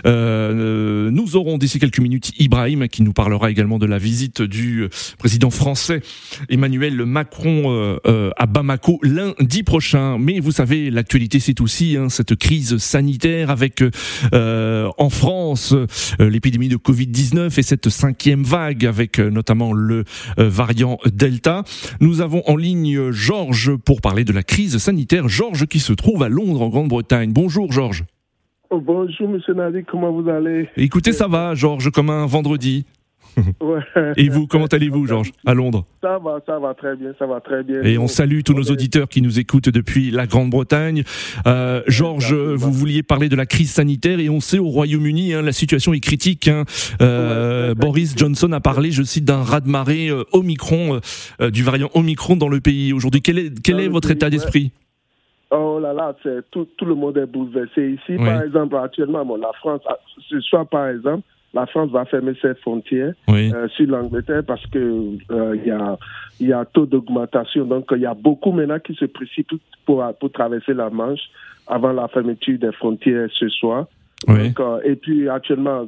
nous 0.06 1.36
aurons 1.36 1.58
d'ici 1.58 1.80
quelques 1.80 2.00
minutes 2.00 2.32
Ibrahim 2.40 2.88
qui 2.88 3.04
nous 3.04 3.14
parlera 3.14 3.52
également 3.52 3.78
de 3.78 3.86
la 3.86 3.98
visite 3.98 4.42
du 4.42 4.88
président 5.20 5.50
français 5.50 6.02
Emmanuel 6.50 7.06
Macron 7.06 7.98
à 8.06 8.46
Bamako 8.46 9.00
lundi 9.04 9.64
prochain. 9.64 10.18
Mais 10.20 10.40
vous 10.40 10.52
savez, 10.52 10.87
l'actualité 10.90 11.40
c'est 11.40 11.62
aussi 11.62 11.98
hein, 11.98 12.10
cette 12.10 12.36
crise 12.36 12.78
sanitaire 12.78 13.50
avec 13.50 13.84
euh, 14.34 14.90
en 14.98 15.10
France 15.10 15.74
euh, 15.74 16.30
l'épidémie 16.30 16.70
de 16.70 16.78
Covid-19 16.78 17.60
et 17.60 17.64
cette 17.64 17.90
cinquième 17.90 18.44
vague 18.44 18.86
avec 18.86 19.20
euh, 19.20 19.30
notamment 19.30 19.74
le 19.74 20.04
euh, 20.40 20.50
variant 20.50 20.98
Delta. 21.06 21.64
Nous 22.02 22.22
avons 22.22 22.44
en 22.48 22.56
ligne 22.56 23.12
Georges 23.12 23.76
pour 23.76 24.02
parler 24.02 24.24
de 24.24 24.34
la 24.34 24.44
crise 24.44 24.78
sanitaire. 24.78 25.28
Georges 25.28 25.66
qui 25.68 25.80
se 25.80 25.94
trouve 25.94 26.24
à 26.24 26.30
Londres 26.30 26.62
en 26.62 26.70
Grande-Bretagne. 26.70 27.32
Bonjour 27.34 27.72
Georges. 27.72 28.04
Oh, 28.70 28.82
bonjour, 28.82 29.30
monsieur 29.30 29.54
Nadi, 29.54 29.84
comment 29.90 30.12
vous 30.12 30.28
allez? 30.30 30.68
Écoutez, 30.76 31.14
ça 31.14 31.28
va 31.28 31.56
Georges 31.56 31.90
comme 31.90 32.10
un 32.10 32.26
vendredi. 32.26 32.86
Ouais. 33.62 33.82
Et 34.18 34.30
vous, 34.30 34.48
comment 34.48 34.66
allez-vous 34.66 35.06
Georges 35.06 35.32
à 35.46 35.54
Londres 35.54 35.86
Ça 36.02 36.18
va, 36.18 36.40
ça 36.46 36.60
va 36.60 36.74
très 36.74 36.96
bien, 36.96 37.14
ça 37.20 37.26
va 37.26 37.40
très 37.40 37.64
bien. 37.64 37.82
Et 37.84 37.98
on 37.98 38.08
salue 38.08 38.42
tous 38.44 38.54
nos 38.54 38.64
auditeurs 38.64 39.08
qui 39.10 39.22
nous 39.22 39.40
écoutent 39.40 39.70
depuis 39.70 40.12
la 40.12 40.26
Grande-Bretagne. 40.26 41.04
Euh, 41.46 41.82
Georges, 41.88 42.34
vous 42.34 42.72
vouliez 42.72 43.04
parler 43.04 43.30
de 43.30 43.36
la 43.36 43.46
crise 43.46 43.72
sanitaire 43.72 44.20
et 44.20 44.30
on 44.30 44.40
sait 44.40 44.60
au 44.60 44.68
Royaume-Uni, 44.68 45.34
hein, 45.34 45.42
la 45.42 45.52
situation 45.52 45.94
est 45.94 46.00
critique. 46.00 46.48
hein. 46.48 46.64
Euh, 47.02 47.76
Boris 47.76 48.16
Johnson 48.18 48.52
a 48.52 48.60
parlé, 48.60 48.92
je 48.92 49.04
cite, 49.04 49.26
d'un 49.26 49.44
raz-de-marée 49.44 50.10
euh, 50.10 50.24
Omicron, 50.34 51.00
euh, 51.42 51.50
du 51.50 51.64
variant 51.64 51.90
Omicron 51.94 52.36
dans 52.36 52.50
le 52.50 52.60
pays 52.60 52.94
aujourd'hui. 52.94 53.22
Quel 53.22 53.40
est, 53.40 53.62
quel 53.62 53.88
votre 53.90 54.08
pays, 54.08 54.16
état 54.18 54.30
d'esprit? 54.30 54.72
Oh 55.52 55.80
là 55.82 55.94
là, 55.94 56.16
tout, 56.52 56.68
tout 56.78 56.86
le 56.86 56.96
monde 56.96 57.18
est 57.18 57.26
bouleversé 57.26 57.92
ici. 57.92 58.18
Oui. 58.18 58.26
Par 58.26 58.42
exemple, 58.42 58.76
actuellement, 58.76 59.26
bon, 59.26 59.38
la 59.38 59.52
France, 59.60 59.82
ah, 59.88 59.98
ce 60.30 60.40
soir, 60.42 60.68
par 60.68 60.88
exemple, 60.88 61.24
la 61.54 61.66
France 61.66 61.90
va 61.92 62.06
fermer 62.06 62.34
ses 62.42 62.56
frontières 62.56 63.14
Oui, 63.28 63.52
euh, 63.54 63.68
sur 63.70 63.88
l'Angleterre 63.88 64.44
parce 64.46 64.66
que 64.68 64.78
euh, 65.32 65.56
il 65.56 65.68
y 65.68 65.72
a 65.72 65.98
il 66.40 66.48
y 66.50 66.54
a 66.54 66.66
taux 66.66 66.86
d'augmentation. 66.86 67.66
Donc 67.66 67.86
il 67.92 68.02
y 68.02 68.06
a 68.06 68.14
beaucoup 68.14 68.52
maintenant 68.52 68.80
qui 68.80 68.94
se 68.96 69.06
précipitent 69.06 69.62
pour 69.86 70.04
pour 70.20 70.32
traverser 70.32 70.74
la 70.74 70.90
Manche 70.90 71.22
avant 71.68 71.94
la 71.94 72.08
fermeture 72.08 72.60
des 72.60 72.72
frontières 72.74 73.30
ce 73.34 73.50
soir. 73.50 73.86
oui, 74.28 74.50
Donc, 74.50 74.60
euh, 74.60 74.80
et 74.84 74.96
puis 74.96 75.30
actuellement, 75.30 75.88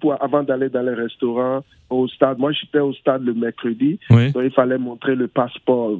pour, 0.00 0.22
avant 0.22 0.42
d'aller 0.42 0.68
dans 0.68 0.82
les 0.82 0.94
restaurants, 0.94 1.62
au 1.88 2.08
stade, 2.08 2.38
moi 2.38 2.52
j'étais 2.52 2.80
au 2.80 2.92
stade 2.92 3.22
le 3.24 3.34
mercredi, 3.34 3.98
oui. 4.10 4.32
donc 4.32 4.42
il 4.44 4.50
fallait 4.50 4.78
montrer 4.78 5.14
le 5.14 5.28
passeport 5.28 5.98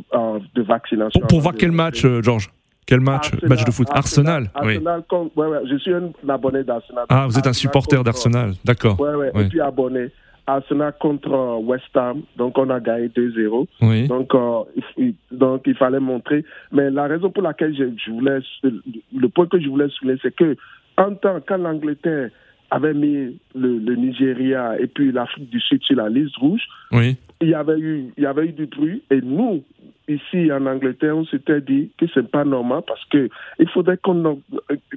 de 0.54 0.62
vaccination. 0.62 1.20
Pour, 1.20 1.28
pour 1.28 1.40
voir 1.40 1.54
quel 1.56 1.72
match, 1.72 2.04
Georges? 2.22 2.50
Quel 2.90 3.00
match? 3.00 3.26
Arsenal, 3.32 3.48
Match 3.48 3.64
de 3.64 3.70
foot 3.70 3.86
Arsenal, 3.92 4.50
oui. 4.64 4.74
Arsenal 4.74 5.02
ouais, 5.36 5.46
ouais, 5.46 5.58
je 5.70 5.76
suis 5.78 5.94
un 5.94 6.10
abonné 6.28 6.64
d'Arsenal. 6.64 7.04
Ah, 7.08 7.26
vous 7.28 7.38
êtes 7.38 7.46
un 7.46 7.52
supporter 7.52 8.02
d'Arsenal, 8.02 8.54
d'accord. 8.64 9.00
Ouais, 9.00 9.14
ouais, 9.14 9.30
et 9.44 9.48
puis 9.48 9.60
abonné. 9.60 10.08
Arsenal 10.46 10.92
contre 10.98 11.32
euh, 11.32 11.58
West 11.58 11.94
Ham, 11.94 12.22
donc 12.36 12.58
on 12.58 12.68
a 12.70 12.80
gagné 12.80 13.06
2-0. 13.06 13.66
Oui, 13.82 14.08
Donc, 14.08 14.34
euh, 14.34 14.62
il, 14.98 15.14
il- 15.30 15.38
donc 15.38 15.62
il 15.66 15.76
fallait 15.76 16.00
montrer. 16.00 16.44
Mais 16.72 16.90
la 16.90 17.04
raison 17.06 17.30
pour 17.30 17.44
laquelle 17.44 17.76
je, 17.76 17.84
je 18.04 18.10
voulais, 18.10 18.40
le 18.64 19.28
point 19.28 19.46
que 19.46 19.60
je 19.60 19.68
voulais 19.68 19.88
souligner, 19.90 20.18
c'est 20.22 20.34
que 20.34 20.56
en 20.96 21.14
temps, 21.14 21.38
quand 21.46 21.58
l'Angleterre 21.58 22.30
avait 22.72 22.94
mis 22.94 23.38
le, 23.54 23.78
le 23.78 23.94
Nigeria 23.94 24.74
et 24.80 24.88
puis 24.88 25.12
l'Afrique 25.12 25.48
du 25.50 25.60
Sud 25.60 25.82
sur 25.84 25.96
la 25.96 26.08
liste 26.08 26.36
rouge, 26.38 26.62
oui, 26.90 27.16
il 27.40 27.48
y 27.50 27.54
avait 27.54 27.78
eu, 27.78 28.12
il 28.16 28.22
y 28.24 28.26
avait 28.26 28.46
eu 28.46 28.52
du 28.52 28.66
bruit. 28.66 29.02
Et 29.10 29.20
nous, 29.20 29.62
ici 30.10 30.50
en 30.52 30.66
Angleterre, 30.66 31.16
on 31.16 31.24
s'était 31.24 31.60
dit 31.60 31.90
que 31.98 32.06
c'est 32.12 32.28
pas 32.30 32.44
normal 32.44 32.82
parce 32.86 33.04
que 33.06 33.28
il 33.58 33.68
faudrait 33.68 33.96
qu'on 33.98 34.40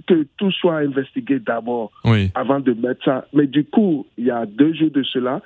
que 0.08 0.26
tout 0.38 0.52
soit 0.52 0.78
investigué 0.78 1.40
d'abord 1.40 1.92
oui. 2.06 2.32
avant 2.36 2.60
de 2.60 2.74
mettre 2.74 3.04
ça. 3.06 3.26
Mais 3.34 3.48
du 3.48 3.64
coup, 3.66 4.06
il 4.18 4.26
y 4.26 4.32
a 4.32 4.46
deux 4.46 4.74
jours 4.74 4.92
de 4.92 5.04
cela, 5.04 5.42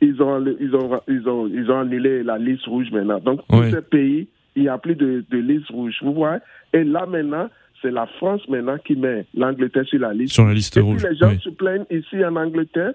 ils 0.00 0.20
ont, 0.22 0.44
ils 0.60 0.74
ont, 0.74 1.00
ils 1.08 1.28
ont, 1.28 1.46
ils 1.46 1.70
ont 1.70 1.80
annulé 1.80 2.22
la 2.22 2.36
liste 2.38 2.66
rouge 2.66 2.90
maintenant. 2.90 3.20
Donc, 3.20 3.40
Oui. 3.50 3.70
ces 3.70 3.82
pays, 3.82 4.26
il 4.56 4.62
n'y 4.62 4.68
a 4.68 4.76
plus 4.78 4.96
de, 4.96 5.24
de 5.30 5.38
liste 5.38 5.68
rouge. 5.70 5.96
Vous 6.02 6.12
voyez 6.12 6.38
Et 6.72 6.84
là, 6.84 7.06
maintenant, 7.06 7.48
c'est 7.80 7.90
la 7.92 8.06
France 8.18 8.46
maintenant 8.48 8.76
qui 8.84 8.96
met 8.96 9.24
l'Angleterre 9.36 9.84
sur 9.86 10.00
la 10.00 10.12
liste. 10.12 10.34
Sur 10.34 10.46
la 10.46 10.54
liste 10.54 10.76
Et 10.76 10.80
rouge. 10.80 10.98
puis, 11.02 11.08
les 11.12 11.16
gens 11.16 11.28
oui. 11.30 11.40
se 11.42 11.50
plaignent 11.50 11.86
ici 11.90 12.24
en 12.24 12.36
Angleterre. 12.36 12.92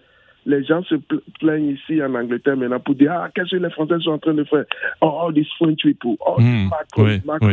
Les 0.49 0.63
gens 0.63 0.81
se 0.83 0.95
pl- 0.95 1.19
plaignent 1.39 1.71
ici 1.71 2.01
en 2.01 2.15
Angleterre 2.15 2.57
maintenant 2.57 2.79
pour 2.79 2.95
dire 2.95 3.11
Ah, 3.13 3.29
qu'est-ce 3.35 3.51
que 3.51 3.61
les 3.61 3.69
Français 3.69 3.99
sont 4.01 4.11
en 4.11 4.17
train 4.17 4.33
de 4.33 4.45
faire? 4.45 4.63
Oh, 5.01 5.19
all 5.27 5.33
this 5.33 5.47
French 5.59 5.81
people. 5.83 6.15
Oh, 6.25 6.37
Hmm, 6.39 6.69
Macron, 6.69 7.03
oui, 7.03 7.21
Macron. 7.25 7.47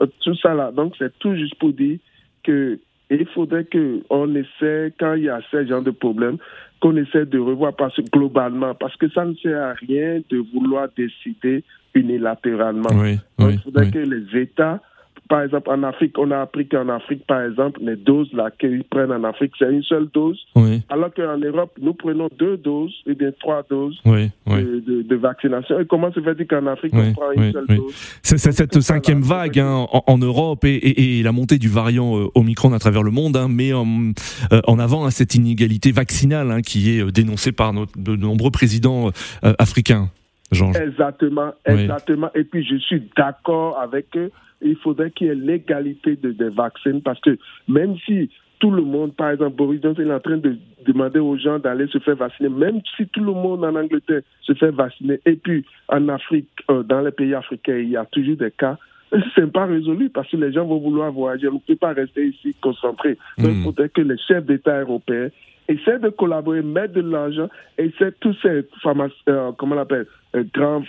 Euh, 0.00 0.06
Tout 0.24 0.34
ça 0.36 0.54
là. 0.54 0.72
Donc, 0.72 0.94
c'est 0.98 1.16
tout 1.18 1.34
juste 1.36 1.54
pour 1.56 1.72
dire 1.72 1.98
que 2.42 2.78
il 3.10 3.26
faudrait 3.28 3.64
qu'on 3.64 4.34
essaie, 4.34 4.92
quand 4.98 5.14
il 5.14 5.24
y 5.24 5.28
a 5.30 5.40
ce 5.50 5.64
genre 5.66 5.82
de 5.82 5.90
problème, 5.90 6.36
qu'on 6.80 6.96
essaie 6.96 7.24
de 7.26 7.38
revoir 7.38 7.74
parce, 7.74 7.98
globalement, 8.12 8.74
parce 8.74 8.96
que 8.96 9.08
ça 9.10 9.24
ne 9.24 9.34
sert 9.34 9.60
à 9.62 9.72
rien 9.72 10.20
de 10.30 10.38
vouloir 10.52 10.88
décider 10.96 11.64
unilatéralement. 11.94 12.90
Oui, 12.94 13.16
Donc, 13.38 13.48
oui, 13.48 13.54
il 13.54 13.60
faudrait 13.60 13.90
que 13.90 13.98
les 13.98 14.40
États, 14.40 14.80
par 15.28 15.42
exemple 15.42 15.68
en 15.70 15.82
Afrique, 15.82 16.16
on 16.18 16.30
a 16.30 16.38
appris 16.40 16.66
qu'en 16.66 16.88
Afrique, 16.88 17.26
par 17.26 17.42
exemple, 17.42 17.80
les 17.82 17.96
doses 17.96 18.32
là 18.32 18.50
qu'ils 18.58 18.84
prennent 18.84 19.12
en 19.12 19.24
Afrique, 19.24 19.52
c'est 19.58 19.70
une 19.70 19.82
seule 19.82 20.08
dose, 20.12 20.38
Oui, 20.56 20.82
alors 20.88 21.12
qu'en 21.14 21.36
Europe, 21.38 21.72
nous 21.80 21.94
prenons 21.94 22.28
deux 22.38 22.56
doses, 22.56 22.94
et 23.06 23.14
bien 23.14 23.30
trois 23.38 23.62
doses 23.68 23.98
oui, 24.04 24.30
oui. 24.46 24.62
de, 24.62 24.80
de- 24.80 25.02
de 25.02 25.16
vaccination. 25.16 25.78
Et 25.80 25.86
comment 25.86 26.12
se 26.12 26.20
fait-il 26.20 26.46
qu'en 26.46 26.66
Afrique, 26.66 26.92
on 26.94 27.12
prend 27.12 27.30
une 27.32 27.52
seule 27.52 27.66
oui. 27.68 27.76
dose? 27.76 27.94
C'est 28.22 28.38
cette 28.38 28.74
là, 28.74 28.80
cinquième 28.80 29.20
vague 29.22 29.58
hein, 29.58 29.86
en, 29.92 30.02
en 30.06 30.18
Europe 30.18 30.64
et, 30.64 30.74
et- 30.76 31.18
et 31.18 31.22
la 31.22 31.32
montée 31.32 31.58
du 31.58 31.68
variant 31.68 32.18
euh, 32.18 32.26
Omicron 32.34 32.72
à 32.72 32.78
travers 32.78 33.02
le 33.02 33.10
monde, 33.10 33.36
hein, 33.36 33.48
mais 33.50 33.72
en, 33.72 33.86
euh, 34.52 34.60
en 34.66 34.78
avant 34.78 35.04
hein, 35.06 35.10
cette 35.10 35.34
inégalité 35.34 35.92
vaccinale 35.92 36.62
qui 36.62 36.96
est 36.96 37.02
euh, 37.02 37.10
dénoncée 37.10 37.52
par 37.52 37.72
nos- 37.72 37.86
de 37.96 38.16
nombreux 38.16 38.50
présidents 38.50 39.10
euh, 39.44 39.52
africains. 39.58 40.08
Jean. 40.50 40.72
Exactement, 40.72 41.52
Oui. 41.68 41.82
exactement. 41.82 42.30
Et 42.34 42.42
puis, 42.44 42.64
je 42.64 42.76
suis 42.76 43.02
d'accord 43.16 43.78
avec 43.78 44.06
eux. 44.16 44.30
Il 44.62 44.76
faudrait 44.76 45.10
qu'il 45.10 45.26
y 45.28 45.30
ait 45.30 45.34
l'égalité 45.34 46.16
de- 46.16 46.32
des 46.32 46.48
vaccins 46.50 47.00
parce 47.04 47.20
que 47.20 47.36
même 47.68 47.96
si 48.04 48.30
tout 48.58 48.70
le 48.72 48.82
monde, 48.82 49.14
par 49.14 49.30
exemple, 49.30 49.54
Boris 49.56 49.80
Johnson 49.80 50.02
est 50.02 50.12
en 50.12 50.18
train 50.18 50.36
de 50.38 50.56
demander 50.84 51.20
aux 51.20 51.36
gens 51.36 51.60
d'aller 51.60 51.86
se 51.86 51.98
faire 51.98 52.16
vacciner, 52.16 52.48
même 52.48 52.80
si 52.96 53.06
tout 53.06 53.22
le 53.22 53.32
monde 53.32 53.64
en 53.64 53.76
Angleterre 53.76 54.22
se 54.42 54.52
fait 54.54 54.72
vacciner, 54.72 55.20
et 55.26 55.36
puis 55.36 55.64
en 55.88 56.08
Afrique, 56.08 56.48
euh, 56.70 56.82
dans 56.82 57.00
les 57.00 57.12
pays 57.12 57.34
africains, 57.34 57.76
il 57.78 57.90
y 57.90 57.96
a 57.96 58.04
toujours 58.06 58.36
des 58.36 58.50
cas, 58.50 58.76
c'est 59.36 59.50
pas 59.52 59.64
résolu 59.66 60.10
parce 60.10 60.28
que 60.28 60.36
les 60.36 60.52
gens 60.52 60.66
vont 60.66 60.78
vouloir 60.80 61.12
voyager. 61.12 61.48
On 61.48 61.54
ne 61.54 61.58
peut 61.60 61.76
pas 61.76 61.92
rester 61.92 62.26
ici 62.26 62.54
concentrés. 62.60 63.16
Donc, 63.38 63.46
il 63.58 63.62
faudrait 63.64 63.88
que 63.90 64.00
les 64.02 64.18
chefs 64.18 64.44
d'État 64.44 64.80
européens 64.80 65.28
essaient 65.68 65.98
de 65.98 66.08
collaborer, 66.08 66.62
mettre 66.62 66.94
de 66.94 67.00
l'argent, 67.02 67.48
essaient 67.78 68.12
tous 68.20 68.36
ces 68.42 68.66
euh, 69.28 69.52
comment 69.56 69.76
on 69.76 69.78
appelle, 69.78 70.06
euh, 70.34 70.42
grandes 70.52 70.84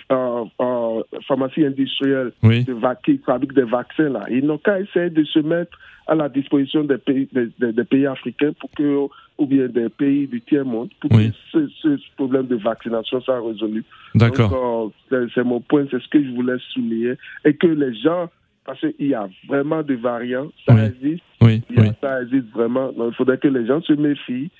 pharmacies 1.26 1.64
industrielles 1.64 2.32
Oui. 2.42 2.64
de 2.64 2.76
qui 3.04 3.18
fabriquent 3.18 3.54
des 3.54 3.62
vaccins 3.78 4.08
là. 4.08 4.24
Ils 4.30 4.44
n'ont 4.44 4.58
qu'à 4.58 4.80
essayer 4.80 5.10
de 5.10 5.24
se 5.24 5.38
mettre 5.40 5.78
à 6.06 6.14
la 6.14 6.28
disposition 6.28 6.82
des 6.84 6.98
pays, 6.98 7.28
des, 7.32 7.48
des- 7.58 7.72
des 7.72 7.84
pays 7.84 8.06
africains 8.06 8.52
pour 8.58 8.70
que, 8.76 9.06
ou 9.38 9.46
bien 9.46 9.66
des 9.68 9.88
pays 9.88 10.26
du 10.26 10.40
tiers-monde 10.40 10.90
pour 11.00 11.10
Oui. 11.12 11.30
que 11.30 11.36
ce, 11.52 11.68
ce 11.82 12.14
problème 12.16 12.46
de 12.46 12.56
vaccination 12.56 13.20
soit 13.20 13.40
résolu. 13.40 13.84
D'accord. 14.14 14.92
Euh, 15.12 15.26
c'est- 15.34 15.44
mon 15.44 15.60
point, 15.60 15.86
c'est 15.90 16.00
ce 16.02 16.08
que 16.08 16.22
je 16.22 16.30
voulais 16.30 16.58
souligner. 16.72 17.14
Et 17.44 17.54
que 17.54 17.66
les 17.68 17.94
gens 17.94 18.28
parce 18.64 18.80
qu'il 18.80 19.08
y 19.08 19.14
a 19.14 19.28
vraiment 19.48 19.82
des 19.82 19.96
variants, 19.96 20.48
ça 20.66 20.74
Oui. 20.74 20.82
existe, 20.82 21.22
Oui, 21.40 21.62
a- 21.78 21.94
ça 22.00 22.22
existe 22.22 22.50
vraiment. 22.52 22.92
Donc, 22.92 23.12
il 23.12 23.16
faudrait 23.16 23.38
que 23.38 23.48
les 23.48 23.66
gens 23.66 23.80
se 23.82 23.94
méfient, 23.94 24.50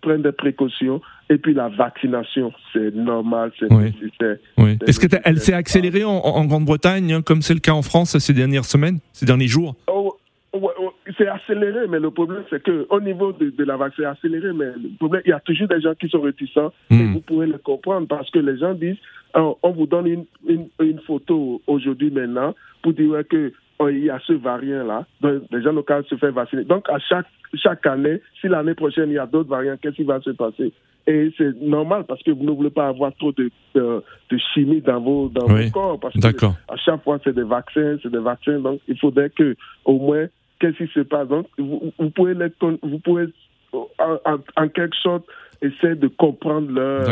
prennent 0.00 0.22
des 0.22 0.32
précautions. 0.32 1.00
Et 1.30 1.38
puis 1.38 1.54
la 1.54 1.68
vaccination, 1.68 2.52
c'est 2.72 2.94
normal, 2.94 3.52
c'est 3.58 3.72
Oui. 3.72 3.84
nécessaire. 3.84 4.36
oui. 4.58 4.78
Est-ce 4.86 5.00
que 5.00 5.06
t'as- 5.06 5.20
elle 5.24 5.34
nécessaire. 5.34 5.54
s'est 5.54 5.58
accélérée 5.58 6.04
en, 6.04 6.10
en 6.18 6.44
Grande-Bretagne, 6.44 7.12
hein, 7.12 7.22
comme 7.22 7.42
c'est 7.42 7.54
le 7.54 7.60
cas 7.60 7.72
en 7.72 7.82
France 7.82 8.16
ces 8.18 8.32
dernières 8.34 8.64
semaines, 8.64 8.98
ces 9.12 9.24
derniers 9.26 9.46
jours? 9.46 9.74
Oh, 9.86 10.14
ouais, 10.52 10.60
ouais, 10.60 11.12
c'est 11.16 11.28
accéléré, 11.28 11.86
mais 11.88 12.00
le 12.00 12.10
problème, 12.10 12.42
c'est 12.50 12.62
que 12.62 12.86
au 12.90 13.00
niveau 13.00 13.32
de, 13.32 13.50
de 13.50 13.64
la 13.64 13.76
vaccin, 13.76 14.02
c'est 14.02 14.06
accéléré, 14.06 14.52
mais 14.52 14.66
le 14.66 14.96
problème, 14.98 15.22
il 15.24 15.30
y 15.30 15.32
a 15.32 15.40
toujours 15.40 15.68
des 15.68 15.80
gens 15.80 15.94
qui 15.98 16.08
sont 16.08 16.20
réticents 16.20 16.72
et 16.90 16.94
Hmm. 16.94 17.12
vous 17.14 17.20
pouvez 17.20 17.46
le 17.46 17.58
comprendre 17.58 18.06
parce 18.08 18.30
que 18.30 18.38
les 18.38 18.58
gens 18.58 18.74
disent 18.74 18.96
oh, 19.34 19.56
on 19.62 19.70
vous 19.70 19.86
donne 19.86 20.06
une, 20.06 20.24
une, 20.46 20.66
une 20.80 21.00
photo 21.00 21.62
aujourd'hui, 21.66 22.10
maintenant, 22.10 22.54
pour 22.82 22.92
dire 22.92 23.08
ouais, 23.10 23.24
que 23.24 23.50
oh, 23.50 23.56
il 23.88 24.04
y 24.04 24.10
a 24.10 24.18
ce 24.26 24.32
variant-là, 24.32 25.06
les 25.50 25.62
gens 25.62 25.80
qu'à 25.82 26.02
se 26.02 26.14
faire 26.16 26.32
vacciner. 26.32 26.64
Donc, 26.64 26.88
à 26.88 26.98
chaque, 26.98 27.26
chaque 27.54 27.86
année, 27.86 28.20
si 28.40 28.48
l'année 28.48 28.74
prochaine, 28.74 29.10
il 29.10 29.14
y 29.14 29.18
a 29.18 29.26
d'autres 29.26 29.50
variants, 29.50 29.76
qu'est-ce 29.80 29.96
qui 29.96 30.04
va 30.04 30.20
se 30.20 30.30
passer? 30.30 30.72
Et 31.06 31.32
c'est 31.36 31.60
normal 31.60 32.04
parce 32.06 32.22
que 32.22 32.30
vous 32.30 32.44
ne 32.44 32.52
voulez 32.52 32.70
pas 32.70 32.86
avoir 32.86 33.12
trop 33.16 33.32
de, 33.32 33.50
de, 33.74 34.02
de 34.30 34.38
chimie 34.54 34.80
dans 34.80 35.00
vos, 35.00 35.28
dans 35.28 35.46
Oui. 35.48 35.64
vos 35.66 35.70
corps. 35.72 35.98
Parce 36.00 36.14
que 36.14 36.46
à 36.46 36.76
chaque 36.76 37.02
fois, 37.02 37.18
c'est 37.24 37.34
des 37.34 37.42
vaccins, 37.42 37.96
c'est 38.02 38.12
des 38.12 38.18
vaccins. 38.20 38.60
Donc, 38.60 38.80
il 38.86 38.96
faudrait 38.98 39.30
que, 39.30 39.56
au 39.84 39.98
moins, 39.98 40.26
qu'est-ce 40.60 40.84
qui 40.84 40.92
se 40.92 41.00
passe? 41.00 41.26
Donc, 41.28 41.46
vous, 41.58 41.92
vous 41.98 42.10
pouvez, 42.10 42.34
les 42.34 42.52
vous 42.82 42.98
pouvez 43.00 43.26
en, 43.72 43.88
en- 44.24 44.38
en 44.56 44.68
quelque 44.68 44.96
sorte, 44.96 45.24
essayer 45.62 45.94
de 45.94 46.08
comprendre 46.08 46.70
leur, 46.72 47.06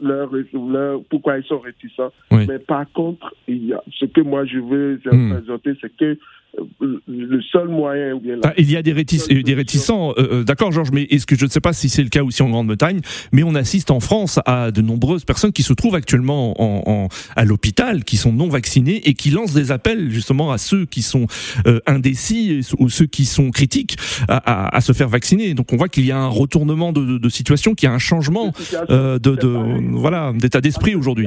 leur, 0.00 0.30
leur- 0.30 0.30
leur- 0.52 1.00
pourquoi 1.08 1.38
ils 1.38 1.44
sont 1.44 1.58
réticents. 1.60 2.12
Oui. 2.30 2.44
Mais 2.46 2.58
par 2.58 2.84
contre, 2.92 3.34
il 3.48 3.66
y 3.66 3.72
a, 3.72 3.82
ce 3.98 4.04
que 4.04 4.20
moi 4.20 4.44
je 4.44 4.58
veux 4.58 5.00
Hmm. 5.06 5.32
présenter, 5.32 5.72
c'est 5.80 5.96
que 5.96 6.18
le 6.80 7.40
seul 7.52 7.68
moyen, 7.68 8.14
ou 8.14 8.20
bien 8.20 8.36
Ah, 8.44 8.52
il 8.56 8.70
y 8.70 8.76
a 8.76 8.82
des, 8.82 8.92
euh, 8.92 9.42
des 9.42 9.54
réticents, 9.54 10.10
euh, 10.18 10.28
euh, 10.40 10.44
d'accord 10.44 10.72
Georges, 10.72 10.90
mais 10.92 11.02
est-ce 11.04 11.26
que 11.26 11.36
je 11.36 11.44
ne 11.44 11.50
sais 11.50 11.60
pas 11.60 11.72
si 11.72 11.88
c'est 11.88 12.02
le 12.02 12.08
cas 12.08 12.22
aussi 12.22 12.42
en 12.42 12.48
Grande-Bretagne, 12.50 13.00
mais 13.32 13.42
on 13.42 13.54
assiste 13.54 13.90
en 13.90 14.00
France 14.00 14.40
à 14.46 14.70
de 14.70 14.80
nombreuses 14.82 15.24
personnes 15.24 15.52
qui 15.52 15.62
se 15.62 15.72
trouvent 15.72 15.94
actuellement 15.94 16.54
en, 16.60 16.82
en- 16.86 17.08
à 17.34 17.44
l'hôpital, 17.44 18.04
qui 18.04 18.16
sont 18.16 18.32
non 18.32 18.48
vaccinées 18.48 19.08
et 19.08 19.14
qui 19.14 19.30
lancent 19.30 19.54
des 19.54 19.70
appels 19.72 20.10
justement 20.10 20.50
à 20.52 20.58
ceux 20.58 20.86
qui 20.86 21.02
sont 21.02 21.26
euh, 21.66 21.80
indécis 21.86 22.60
ou 22.78 22.88
ceux 22.88 23.06
qui 23.06 23.24
sont 23.24 23.50
critiques 23.50 23.96
à, 24.28 24.36
à- 24.66 24.76
à 24.76 24.80
se 24.80 24.92
faire 24.92 25.08
vacciner. 25.08 25.54
Donc 25.54 25.72
on 25.72 25.76
voit 25.76 25.88
qu'il 25.88 26.06
y 26.06 26.12
a 26.12 26.18
un 26.18 26.28
retournement 26.28 26.92
de, 26.92 27.04
de- 27.04 27.18
de 27.18 27.28
situation, 27.28 27.74
qu'il 27.74 27.88
y 27.88 27.90
a 27.90 27.94
un 27.94 27.98
changement 27.98 28.52
euh, 28.90 29.18
de, 29.18 29.34
de- 29.36 29.90
voilà 29.92 30.32
d'état 30.34 30.60
d'esprit 30.60 30.94
aujourd'hui. 30.94 31.26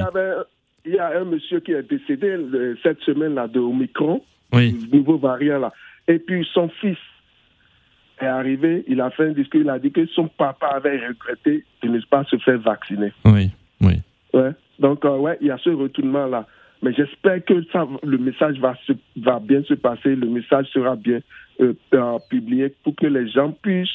Il 0.86 0.94
y, 0.94 0.98
a 0.98 1.20
un 1.20 1.24
monsieur 1.24 1.60
qui 1.60 1.72
est 1.72 1.82
décédé 1.88 2.36
cette 2.82 3.00
semaine-là 3.00 3.48
de 3.48 3.60
Omicron, 3.60 4.22
Oui, 4.52 4.76
nouveau 4.92 5.18
variant 5.18 5.58
là. 5.58 5.72
Et 6.08 6.18
puis 6.18 6.46
son 6.52 6.68
fils 6.68 6.98
est 8.20 8.26
arrivé, 8.26 8.84
il 8.88 9.00
a 9.00 9.10
fait 9.10 9.28
un 9.28 9.32
discours, 9.32 9.60
il 9.60 9.70
a 9.70 9.78
dit 9.78 9.92
que 9.92 10.06
son 10.06 10.28
papa 10.28 10.66
avait 10.66 11.06
regretté 11.06 11.64
de 11.82 11.88
ne 11.88 12.00
pas 12.00 12.24
se 12.24 12.36
faire 12.38 12.58
vacciner. 12.58 13.12
oui, 13.24 13.50
oui. 13.80 13.94
Ouais. 14.32 14.52
Donc, 14.78 15.04
euh, 15.04 15.16
ouais, 15.16 15.36
il 15.40 15.48
y 15.48 15.50
a 15.50 15.58
ce 15.58 15.70
retournement-là. 15.70 16.46
Mais 16.82 16.94
j'espère 16.94 17.44
que 17.44 17.62
ça, 17.72 17.86
le 18.02 18.18
message 18.18 18.58
va, 18.58 18.74
se, 18.86 18.92
va 19.16 19.38
bien 19.38 19.62
se 19.64 19.74
passer, 19.74 20.16
le 20.16 20.26
message 20.28 20.66
sera 20.72 20.96
bien 20.96 21.20
euh, 21.60 21.74
euh, 21.92 22.18
publié 22.30 22.74
pour 22.82 22.96
que 22.96 23.06
les 23.06 23.28
gens 23.28 23.52
puissent 23.52 23.88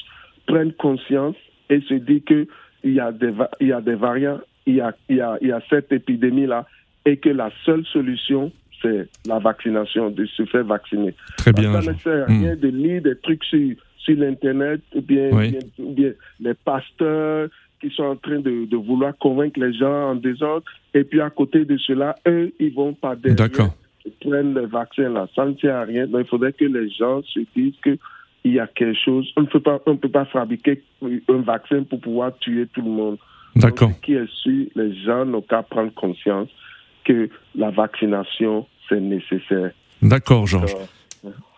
prendre 0.45 0.75
conscience 0.77 1.35
et 1.69 1.81
se 1.81 1.95
dire 1.95 2.21
qu'il 2.27 2.47
y, 2.83 2.99
a 2.99 3.11
des 3.11 3.33
il 3.59 3.67
y 3.69 3.73
a 3.73 3.81
des 3.81 3.95
variants, 3.95 4.39
il 4.67 4.75
y 4.75 4.81
a, 4.81 4.93
il 5.09 5.15
y 5.15 5.21
a, 5.21 5.37
il 5.41 5.47
y 5.47 5.51
a 5.51 5.61
cette 5.67 5.91
épidémie-là 5.91 6.67
et 7.05 7.17
que 7.17 7.29
la 7.29 7.49
seule 7.65 7.85
solution, 7.85 8.51
c'est 8.85 9.07
la 9.29 9.39
vaccination, 9.39 10.09
de 10.11 10.25
se 10.25 10.45
faire 10.45 10.63
vacciner. 10.63 11.13
Très 11.37 11.51
bien. 11.53 11.81
Ça 11.81 11.91
ne 11.91 11.97
sert 11.97 12.23
à 12.27 12.31
Hmm. 12.31 12.41
rien 12.41 12.55
de 12.55 12.67
lire 12.67 13.01
des 13.01 13.17
trucs 13.17 13.43
sur, 13.45 13.75
sur 13.97 14.15
l'Internet 14.17 14.81
ou 14.93 15.01
bien, 15.01 15.29
Oui. 15.33 15.51
bien- 15.51 15.59
ou 15.85 15.91
bien 15.93 16.11
les 16.39 16.53
pasteurs 16.53 17.49
qui 17.81 17.89
sont 17.89 18.03
en 18.03 18.15
train 18.15 18.39
de, 18.39 18.65
de 18.65 18.77
vouloir 18.77 19.17
convaincre 19.17 19.59
les 19.59 19.73
gens 19.73 20.11
en 20.11 20.15
désordre. 20.15 20.65
Et 20.93 21.03
puis 21.03 21.21
à 21.21 21.29
côté 21.29 21.65
de 21.65 21.77
cela, 21.77 22.15
eux, 22.27 22.51
ils 22.59 22.73
vont 22.73 22.93
pas 22.93 23.15
D'accord. 23.15 23.75
prennent 24.21 24.53
le 24.53 24.65
vaccin 24.67 25.09
là. 25.09 25.27
Ça 25.35 25.45
ne 25.45 25.53
tient 25.53 25.75
à 25.75 25.83
rien. 25.83 26.07
Donc 26.07 26.21
il 26.25 26.27
faudrait 26.27 26.53
que 26.53 26.65
les 26.65 26.89
gens 26.89 27.21
se 27.23 27.39
disent 27.55 27.75
que 27.83 27.97
il 28.43 28.53
y 28.53 28.59
a 28.59 28.67
quelque 28.67 28.97
chose. 29.03 29.27
On 29.37 29.41
ne 29.41 29.47
peut 29.47 29.59
pas, 29.59 29.81
on 29.87 29.97
peut 29.97 30.09
pas 30.09 30.25
fabriquer 30.25 30.83
un 31.01 31.41
vaccin 31.41 31.81
pour 31.83 31.99
pouvoir 31.99 32.37
tuer 32.37 32.67
tout 32.73 32.81
le 32.83 32.89
monde. 32.91 33.17
D'accord. 33.55 33.89
Ce 33.95 34.01
qui 34.01 34.13
est 34.13 34.29
sûr, 34.43 34.67
les 34.75 34.93
gens 35.03 35.25
n'ont 35.25 35.41
qu'à 35.41 35.63
prendre 35.63 35.91
conscience 35.93 36.49
que 37.05 37.27
la 37.55 37.71
vaccination, 37.71 38.67
c'est 38.89 38.99
nécessaire. 38.99 39.71
D'accord, 40.01 40.47
Georges. 40.47 40.75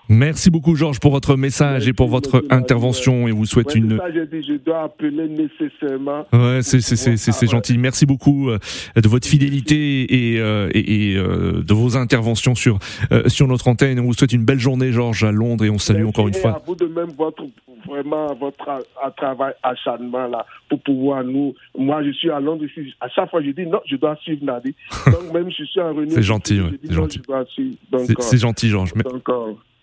Merci 0.10 0.50
beaucoup, 0.50 0.76
Georges, 0.76 1.00
pour 1.00 1.12
votre 1.12 1.36
message 1.36 1.88
et 1.88 1.94
pour 1.94 2.08
votre 2.08 2.44
intervention 2.50 3.28
et 3.28 3.32
vous 3.32 3.46
souhaite 3.46 3.74
Ouais, 3.74 3.80
une. 3.80 3.98
ça, 3.98 4.12
j'ai 4.14 4.26
dit, 4.26 4.46
je 4.48 4.54
dois 4.64 4.84
appeler 4.84 5.28
nécessairement. 5.28 6.26
Ouais, 6.32 6.60
c'est 6.62 6.80
c'est 6.82 6.96
c'est 6.96 7.18
c'est- 7.18 7.32
c'est 7.32 7.46
ouais. 7.46 7.52
gentil. 7.52 7.78
Merci 7.78 8.06
beaucoup 8.06 8.50
euh, 8.50 8.58
de 8.96 9.08
votre 9.08 9.28
fidélité 9.28 10.34
et 10.34 10.40
euh, 10.40 10.70
et, 10.74 11.12
et, 11.12 11.16
euh, 11.18 11.62
de 11.62 11.74
vos 11.74 11.98
interventions 11.98 12.56
sur 12.56 12.80
euh, 13.12 13.28
sur 13.28 13.48
notre 13.48 13.68
antenne. 13.68 14.00
On 14.00 14.04
vous 14.04 14.14
souhaite 14.14 14.34
une 14.34 14.46
belle 14.46 14.60
journée, 14.60 14.92
Georges, 14.92 15.24
à 15.24 15.32
Londres 15.32 15.66
et 15.66 15.70
on 15.70 15.78
salue 15.78 15.98
Merci 15.98 16.10
encore 16.10 16.28
une 16.28 16.34
fois. 16.36 16.52
à 16.52 16.62
vous 16.66 16.76
de 16.76 16.86
même 16.86 17.10
votre 17.18 17.44
vraiment 17.86 18.34
votre 18.36 18.68
a- 18.70 18.80
a- 19.06 19.12
travail 19.12 19.54
acharnement 19.64 20.28
là 20.28 20.46
pour 20.70 20.80
pouvoir 20.82 21.24
nous. 21.24 21.54
Moi, 21.78 22.04
je 22.04 22.12
suis 22.12 22.30
à 22.30 22.40
Londres 22.40 22.64
ici. 22.66 22.94
À 23.02 23.08
chaque 23.10 23.30
fois, 23.30 23.42
je 23.42 23.52
dis 23.52 23.66
non, 23.66 23.80
je 23.90 23.96
dois 23.98 24.16
suivre 24.24 24.44
Nadi. 24.44 24.74
Donc 25.06 25.34
même 25.34 25.50
je 25.52 25.64
suis 25.64 25.80
en 25.82 25.94
réunion. 25.94 26.16
C'est 26.16 26.24
gentil, 26.24 26.58
je 26.58 26.62
ouais, 26.64 26.72
dis 26.72 26.78
c'est 26.88 26.94
gentil. 26.94 27.22
Je 27.28 27.98
C'est 28.06 28.12
euh, 28.12 28.16
c'est 28.20 28.38
gentil, 28.38 28.70
Georges. 28.70 28.94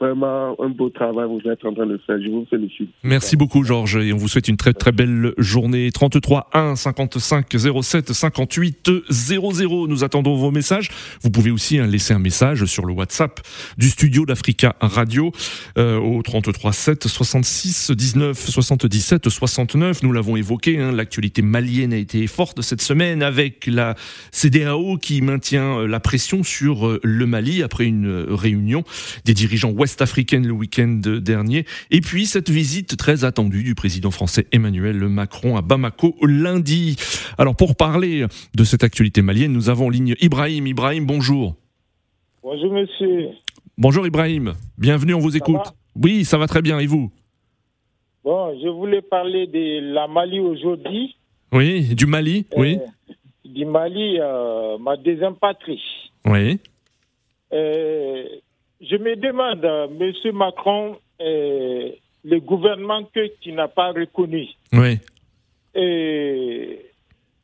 Vraiment 0.01 0.57
un 0.61 0.69
beau 0.71 0.91
travail 0.91 1.29
vous 1.29 1.49
êtes 1.49 1.65
en 1.65 1.73
train 1.73 1.87
de 1.87 1.99
faire. 2.07 2.21
Je 2.21 2.29
vous 2.29 2.47
félicite. 2.51 2.91
Merci 3.05 3.37
beaucoup, 3.37 3.63
Georges, 3.63 3.97
et 3.97 4.13
on 4.13 4.17
vous 4.17 4.29
souhaite 4.29 4.49
une 4.49 4.57
très 4.57 4.73
très 4.73 4.91
belle 4.91 5.33
journée. 5.39 5.91
33 5.93 6.51
1 6.53 6.75
55 6.75 7.47
07 7.83 8.13
58 8.13 8.91
00. 9.09 9.87
Nous 9.87 10.05
attendons 10.05 10.35
vos 10.35 10.51
messages. 10.51 10.91
Vous 11.23 11.31
pouvez 11.31 11.51
aussi 11.53 11.79
hein, 11.79 11.87
laisser 11.87 12.13
un 12.13 12.19
message 12.19 12.65
sur 12.65 12.87
le 12.87 12.93
WhatsApp 12.93 13.41
du 13.79 13.89
studio 13.89 14.27
d'Africa 14.27 14.75
Radio 14.81 15.31
euh, 15.79 15.99
au 15.99 16.23
33 16.23 16.73
7 16.73 17.07
66 17.07 17.93
19 17.93 18.37
77 18.37 19.29
69. 19.29 20.03
Nous 20.03 20.13
l'avons 20.13 20.37
évoqué, 20.37 20.81
hein, 20.81 20.93
l'actualité 20.93 21.43
malienne 21.43 21.93
a 21.93 21.97
été 21.97 22.27
forte 22.27 22.63
cette 22.63 22.83
semaine 22.83 23.23
avec 23.23 23.67
la 23.67 23.95
CDAO 24.33 24.99
qui 24.99 25.23
maintient 25.23 25.79
euh, 25.79 25.87
la 25.87 26.01
pression 26.01 26.43
sur 26.43 26.87
euh, 26.87 27.01
le 27.03 27.27
Mali 27.27 27.63
après 27.63 27.87
une 27.87 28.27
réunion 28.29 28.83
des 29.25 29.35
dirigeants 29.35 29.71
ouest-africains 29.85 30.41
le 30.41 30.53
week-end 30.53 30.99
dernier. 31.05 31.67
Et 31.91 32.01
puis 32.01 32.25
cette 32.25 32.49
visite 32.49 32.97
très 32.97 33.25
attendue 33.25 33.63
du 33.63 33.75
président 33.75 34.11
français 34.11 34.47
Emmanuel 34.51 34.97
Macron 35.09 35.59
à 35.59 35.63
Bamako 35.63 36.17
lundi. 36.23 36.97
Alors 37.37 37.55
pour 37.55 37.77
parler 37.77 38.25
de 38.55 38.65
cette 38.65 38.83
actualité 38.83 39.21
malienne, 39.21 39.53
nous 39.53 39.69
avons 39.69 39.87
en 39.87 39.91
ligne 39.91 40.15
Ibrahim. 40.23 40.67
Ibrahim, 40.67 41.05
bonjour. 41.05 41.55
Bonjour 42.43 42.73
monsieur. 42.73 43.29
Bonjour 43.77 44.07
Ibrahim. 44.07 44.55
Bienvenue, 44.79 45.13
on 45.13 45.19
vous 45.19 45.37
écoute. 45.37 45.75
Oui, 46.03 46.25
ça 46.25 46.39
va 46.39 46.47
très 46.47 46.63
bien. 46.63 46.79
Et 46.79 46.87
vous? 46.87 47.13
Bon, 48.25 48.59
je 48.63 48.69
voulais 48.69 49.03
parler 49.03 49.47
de 49.47 49.93
la 49.93 50.09
Mali 50.09 50.41
aujourd'hui. 50.41 51.15
Oui, 51.53 51.95
du 51.95 52.07
Mali 52.07 52.47
Oui. 52.57 52.79
Euh, 52.81 53.13
du 53.45 53.67
Mali, 53.67 54.17
euh, 54.19 54.79
ma 54.79 54.97
deuxième 54.97 55.35
patrie. 55.35 55.83
Oui. 56.25 56.59
Euh, 57.53 58.25
je 58.81 58.97
me 58.97 59.17
demande, 59.17 59.65
euh, 59.65 59.89
monsieur 59.89 60.33
Macron, 60.33 60.97
euh, 61.21 61.91
le 62.25 62.41
gouvernement 62.41 63.05
que 63.05 63.27
tu 63.41 63.53
n'as 63.53 63.69
pas 63.69 63.93
reconnu, 63.93 64.49
Oui. 64.73 64.99
euh, 65.77 66.75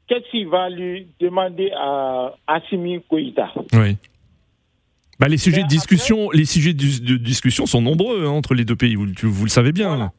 qu'est-ce 0.08 0.30
qu'il 0.30 0.48
va 0.48 0.68
lui 0.70 1.06
demander 1.20 1.70
à 1.76 2.34
Assimi 2.46 3.00
Koïta? 3.08 3.52
Oui. 3.72 3.96
Bah, 5.18 5.28
les 5.28 5.36
sujets 5.36 5.58
de 5.58 5.64
après- 5.64 5.74
discussion, 5.76 6.30
les 6.30 6.46
sujets 6.46 6.72
de, 6.72 7.16
discussion 7.16 7.66
sont 7.66 7.82
nombreux 7.82 8.24
hein, 8.24 8.30
entre 8.30 8.54
les 8.54 8.64
deux 8.64 8.76
pays. 8.76 8.94
Vous, 8.94 9.06
vous 9.22 9.44
le 9.44 9.50
savez 9.50 9.72
bien. 9.72 9.88
Voilà. 9.88 10.12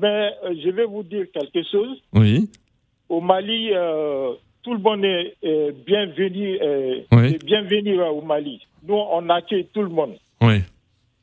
Mais 0.00 0.30
euh, 0.44 0.54
je 0.64 0.70
vais 0.70 0.86
vous 0.86 1.02
dire 1.02 1.26
quelque 1.32 1.62
chose. 1.70 1.98
Oui. 2.14 2.48
Au 3.10 3.20
Mali, 3.20 3.70
euh, 3.74 4.32
tout 4.62 4.72
le 4.72 4.80
monde 4.80 5.04
est, 5.04 5.36
bienvenu, 5.86 6.58
Oui. 7.12 7.34
est 7.34 7.44
bienvenu 7.44 8.00
au 8.00 8.22
Mali. 8.22 8.60
Nous, 8.88 8.94
on 8.94 9.28
accueille 9.28 9.66
tout 9.74 9.82
le 9.82 9.90
monde, 9.90 10.14
Oui. 10.46 10.60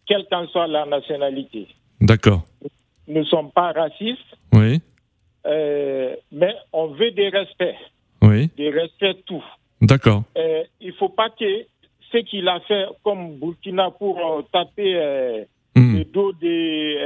quelle 0.08 0.26
qu'en 0.30 0.48
soit 0.48 0.68
la 0.68 0.86
nationalité. 0.86 1.68
D'accord. 2.00 2.44
Nous 3.08 3.20
ne 3.20 3.24
sommes 3.26 3.52
pas 3.52 3.72
racistes, 3.72 4.20
Oui. 4.54 4.80
euh, 5.46 6.16
mais 6.32 6.54
on 6.74 6.88
veut 6.88 7.12
des 7.12 7.30
respects, 7.30 7.76
Oui. 8.22 8.50
des 8.58 8.70
respects 8.70 9.24
tout. 9.26 9.44
D'accord. 9.82 10.24
Euh, 10.38 10.64
il 10.80 10.88
ne 10.90 10.94
faut 10.94 11.10
pas 11.10 11.30
que 11.30 11.66
ce 12.12 12.18
qu'il 12.20 12.48
a 12.48 12.60
fait 12.62 12.86
comme 13.04 13.38
Burkina 13.40 13.92
pour 13.92 14.18
euh, 14.20 14.42
taper 14.52 15.46
Hmm. 15.74 16.00
le 16.00 16.04
dos 16.04 16.34
des 16.34 16.98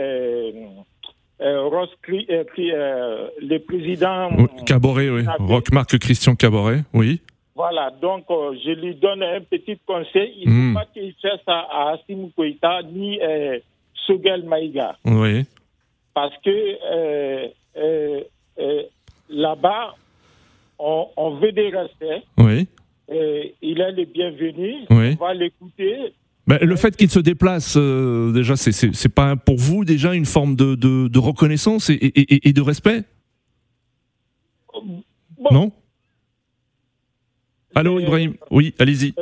Ross 1.39 1.89
le 2.07 3.57
président. 3.59 4.29
Caboret, 4.65 5.09
oui. 5.09 5.21
Roch 5.39 5.71
Marc 5.71 5.99
Christian 5.99 6.35
Caboret, 6.35 6.79
oui. 6.93 7.21
Voilà, 7.55 7.89
donc 8.01 8.25
euh, 8.29 8.53
je 8.65 8.71
lui 8.71 8.95
donne 8.95 9.23
un 9.23 9.39
petit 9.41 9.77
conseil. 9.85 10.33
Il 10.41 10.49
ne 10.49 10.53
Hmm. 10.53 10.73
faut 10.73 10.79
pas 10.79 10.85
qu'il 10.93 11.13
fasse 11.21 11.39
ça 11.45 11.65
à 11.71 11.91
Assimi 11.93 12.31
Koïta 12.33 12.81
ni 12.83 13.19
euh, 13.21 13.59
Sogel 14.05 14.43
Maïga. 14.43 14.97
Oui. 15.05 15.45
Parce 16.13 16.35
que 16.43 16.49
euh, 16.51 17.47
euh, 17.77 18.83
là-bas, 19.29 19.95
on, 20.79 21.07
on 21.15 21.35
veut 21.35 21.51
des 21.53 21.69
respects. 21.69 22.23
Oui. 22.37 22.67
Il 23.09 23.79
est 23.79 23.91
le 23.91 24.05
bienvenu. 24.05 24.75
Oui. 24.89 25.15
On 25.19 25.25
va 25.25 25.33
l'écouter. 25.33 26.13
Ben, 26.47 26.57
le 26.61 26.75
fait 26.75 26.95
qu'il 26.97 27.09
se 27.09 27.19
déplace, 27.19 27.75
déjà, 27.77 28.55
c'est- 28.55 29.09
pas 29.13 29.35
pour 29.35 29.55
vous 29.57 29.85
déjà 29.85 30.13
une 30.13 30.25
forme 30.25 30.55
de, 30.55 30.75
de, 30.75 31.07
de 31.07 31.19
reconnaissance 31.19 31.89
et, 31.89 31.93
et- 31.93 32.33
et- 32.35 32.49
et 32.49 32.53
de 32.53 32.61
respect? 32.61 33.03
Non? 35.51 35.71
Allô, 37.75 37.99
Ibrahim 37.99 38.35
Oui, 38.49 38.73
allez-y. 38.79 39.13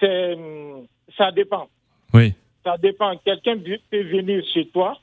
C'est, 0.00 0.34
hum, 0.34 0.86
ça 1.16 1.30
dépend. 1.30 1.68
Oui. 2.12 2.32
Ça 2.64 2.76
dépend. 2.76 3.16
Quelqu'un 3.24 3.56
peut 3.90 4.02
venir 4.02 4.42
chez 4.52 4.66
toi 4.68 4.98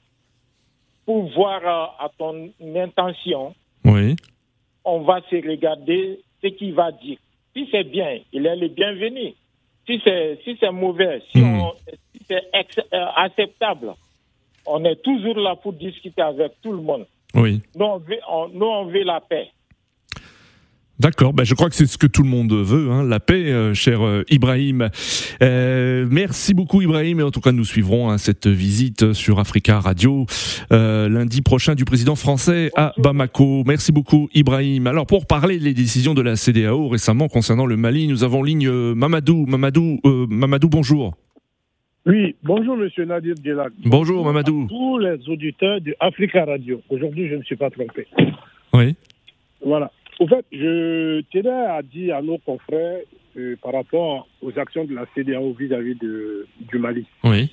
pour 1.06 1.30
voir 1.32 1.62
euh, 1.64 2.06
à 2.06 2.10
ton 2.18 2.50
intention. 2.76 3.56
Oui. 3.86 4.16
On 4.86 5.02
va 5.02 5.22
se 5.30 5.36
regarder 5.36 6.20
ce 6.42 6.48
qu'il 6.50 6.74
va 6.74 6.92
dire. 6.92 7.18
Si 7.56 7.68
c'est 7.72 7.84
bien, 7.84 8.20
il 8.32 8.46
est 8.46 8.56
le 8.56 8.68
bienvenu. 8.68 9.34
Si 9.88 10.00
c'est 10.04 10.40
si 10.44 10.56
c'est 10.60 10.72
mauvais, 10.72 11.22
si, 11.32 11.40
Hmm. 11.40 11.62
on- 11.62 11.74
si 12.14 12.22
c'est 12.28 12.44
ex- 12.54 12.80
euh, 12.94 13.06
acceptable, 13.16 13.94
on 14.66 14.84
est 14.86 15.02
toujours 15.02 15.36
là 15.38 15.56
pour 15.56 15.74
discuter 15.74 16.22
avec 16.22 16.52
tout 16.62 16.72
le 16.72 16.82
monde. 16.82 17.08
Oui. 17.34 17.62
Nous, 17.76 17.86
on 17.86 17.98
veut, 17.98 18.20
on- 18.30 18.50
nous, 18.50 18.66
on 18.66 18.86
veut 18.86 19.04
la 19.04 19.20
paix. 19.20 19.50
D'accord, 21.00 21.34
ben 21.34 21.46
je 21.46 21.54
crois 21.54 21.70
que 21.70 21.76
c'est 21.76 21.86
ce 21.86 21.98
que 21.98 22.08
tout 22.08 22.24
le 22.24 22.30
monde 22.30 22.52
veut, 22.52 22.92
hein, 22.92 23.04
la 23.04 23.22
paix, 23.22 23.52
euh, 23.52 23.74
cher 23.74 24.06
euh, 24.06 24.24
Ibrahim. 24.30 24.90
Euh, 25.42 26.06
merci 26.10 26.54
beaucoup 26.54 26.82
Ibrahim, 26.82 27.22
et 27.22 27.24
en 27.24 27.32
tout 27.32 27.40
cas 27.40 27.54
nous 27.54 27.64
suivrons 27.64 28.10
hein, 28.10 28.18
cette 28.18 28.48
visite 28.48 29.14
sur 29.14 29.40
Africa 29.40 29.80
Radio 29.80 30.26
euh, 30.74 31.08
lundi 31.08 31.42
prochain 31.42 31.76
du 31.76 31.86
président 31.86 32.16
français 32.16 32.72
à 32.76 32.94
Bamako. 32.98 33.64
Merci 33.66 33.94
beaucoup 33.94 34.28
Ibrahim. 34.34 34.88
Alors 34.88 35.06
pour 35.06 35.26
parler 35.26 35.58
des 35.60 35.74
décisions 35.74 36.14
de 36.14 36.22
la 36.22 36.36
CDAO 36.36 36.90
récemment 36.90 37.30
concernant 37.30 37.66
le 37.66 37.78
Mali, 37.78 38.08
nous 38.08 38.26
avons 38.26 38.40
en 38.40 38.44
ligne 38.44 38.70
Mamadou. 38.70 39.46
Mamadou, 39.46 40.00
euh, 40.06 40.28
Mamadou, 40.30 40.70
bonjour. 40.70 41.16
Oui, 42.06 42.36
bonjour 42.44 42.76
Monsieur 42.76 43.06
Nadir 43.06 43.36
Djelak. 43.42 43.72
Bonjour 43.86 44.26
Mamadou. 44.26 44.68
Tous 44.68 44.98
les 44.98 45.18
auditeurs 45.30 45.80
de 45.80 45.96
Africa 46.00 46.46
Radio. 46.46 46.82
Aujourd'hui, 46.90 47.28
je 47.28 47.34
ne 47.34 47.40
me 47.40 47.44
suis 47.44 47.56
pas 47.56 47.70
trompé. 47.70 48.08
Oui. 48.74 48.96
Voilà. 49.66 49.92
Au 50.20 50.28
fait, 50.28 50.46
je 50.52 51.22
tenais 51.32 51.50
à 51.50 51.82
dire 51.82 52.18
à 52.18 52.22
nos 52.22 52.38
confrères 52.40 53.00
euh, 53.38 53.56
par 53.62 53.74
rapport 53.74 54.28
aux 54.42 54.58
actions 54.60 54.84
de 54.86 54.94
la 54.94 55.06
CDAO 55.16 55.54
vis-à-vis 55.54 55.96
de, 55.96 56.46
du 56.60 56.78
Mali. 56.78 57.06
Oui. 57.24 57.50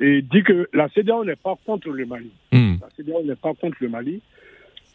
Et 0.00 0.22
dit 0.22 0.42
que 0.42 0.68
la 0.72 0.88
CDAO 0.88 1.24
n'est 1.24 1.36
pas 1.36 1.54
contre 1.64 1.90
le 1.90 2.04
Mali. 2.06 2.30
Hmm. 2.52 2.76
La 2.80 2.88
CDAO 2.96 3.22
n'est 3.24 3.36
pas 3.36 3.54
contre 3.54 3.76
le 3.80 3.88
Mali. 3.88 4.20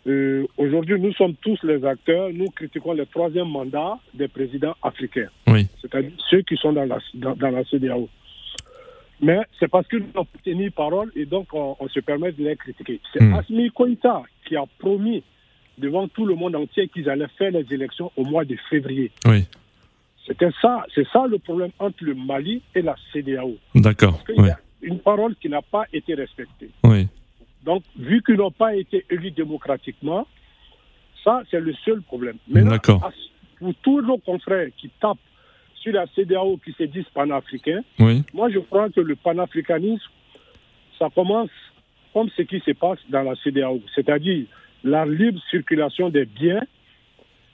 Euh, 0.07 0.45
Aujourd'hui, 0.57 0.99
nous 0.99 1.13
sommes 1.13 1.35
tous 1.35 1.57
les 1.63 1.83
acteurs. 1.85 2.29
Nous 2.33 2.47
critiquons 2.49 2.93
le 2.93 3.05
troisième 3.05 3.47
mandat 3.49 3.97
des 4.13 4.27
présidents 4.27 4.75
africains, 4.83 5.29
Oui. 5.47 5.67
c'est-à-dire 5.81 6.11
ceux 6.29 6.41
qui 6.41 6.57
sont 6.57 6.73
dans 6.73 6.83
la, 6.85 6.99
dans, 7.13 7.35
dans 7.35 7.49
la 7.51 7.63
CDAO. 7.65 8.09
Mais 9.21 9.39
c'est 9.57 9.69
parce 9.69 9.87
qu'ils 9.87 9.99
n'ont 10.13 10.25
pas 10.25 10.39
tenu 10.43 10.69
parole 10.71 11.09
et 11.15 11.25
donc 11.25 11.47
on, 11.53 11.77
on 11.79 11.87
se 11.87 12.01
permet 12.01 12.33
de 12.33 12.43
les 12.43 12.57
critiquer. 12.57 12.99
C'est 13.13 13.21
Hmm. 13.23 13.35
Asmi 13.35 13.69
Koïta 13.71 14.23
qui 14.45 14.57
a 14.57 14.65
promis 14.79 15.23
devant 15.77 16.07
tout 16.07 16.25
le 16.25 16.35
monde 16.35 16.55
entier 16.55 16.87
qu'ils 16.87 17.09
allaient 17.09 17.27
faire 17.37 17.51
les 17.51 17.65
élections 17.73 18.11
au 18.15 18.23
mois 18.25 18.45
de 18.45 18.55
février. 18.69 19.11
Oui. 19.25 19.45
C'était 20.27 20.51
ça, 20.61 20.85
c'est 20.95 21.07
ça 21.09 21.25
le 21.27 21.37
problème 21.37 21.71
entre 21.79 22.03
le 22.03 22.13
Mali 22.15 22.61
et 22.75 22.81
la 22.81 22.95
CDAO. 23.11 23.55
D'accord. 23.75 24.13
Parce 24.13 24.25
qu'il 24.25 24.41
Oui. 24.41 24.47
y 24.47 24.51
a 24.51 24.59
une 24.81 24.99
parole 24.99 25.35
qui 25.35 25.49
n'a 25.49 25.61
pas 25.61 25.85
été 25.91 26.13
respectée. 26.13 26.69
Oui. 26.83 27.07
Donc, 27.63 27.83
vu 27.97 28.21
qu'ils 28.23 28.35
n'ont 28.35 28.51
pas 28.51 28.75
été 28.75 29.05
élus 29.09 29.31
démocratiquement, 29.31 30.27
ça, 31.23 31.41
c'est 31.49 31.59
le 31.59 31.73
seul 31.85 32.01
problème. 32.01 32.37
Maintenant, 32.47 32.77
pour 33.59 33.73
tous 33.81 34.01
nos 34.01 34.17
confrères 34.17 34.67
qui 34.77 34.89
tapent 35.01 35.17
sur 35.75 35.93
la 35.93 36.05
CDAO 36.07 36.57
qui 36.63 36.71
se 36.73 36.83
disent 36.83 37.05
panafricains, 37.13 37.81
Oui. 37.99 38.23
moi, 38.33 38.49
je 38.49 38.59
crois 38.59 38.89
que 38.89 39.01
le 39.01 39.15
panafricanisme, 39.15 40.03
ça 40.99 41.09
commence 41.13 41.49
comme 42.13 42.29
ce 42.37 42.43
qui 42.43 42.59
se 42.59 42.71
passe 42.71 42.99
dans 43.09 43.23
la 43.23 43.35
CDAO, 43.43 43.81
c'est-à-dire 43.95 44.45
la 44.83 45.05
libre 45.05 45.39
circulation 45.49 46.09
des 46.09 46.25
biens, 46.25 46.63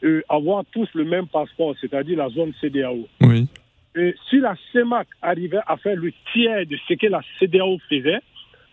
euh, 0.03 0.21
avoir 0.29 0.63
tous 0.71 0.87
le 0.93 1.03
même 1.03 1.27
passeport, 1.27 1.75
c'est-à-dire 1.79 2.17
la 2.17 2.29
zone 2.29 2.53
CDAO. 2.61 3.07
Oui. 3.21 3.47
Et 3.95 4.15
si 4.29 4.39
la 4.39 4.55
CEMAC 4.71 5.07
arrivait 5.21 5.59
à 5.67 5.77
faire 5.77 5.95
le 5.95 6.13
tiers 6.31 6.65
de 6.65 6.77
ce 6.87 6.93
que 6.93 7.07
la 7.07 7.21
CDAO 7.39 7.77
faisait, 7.89 8.19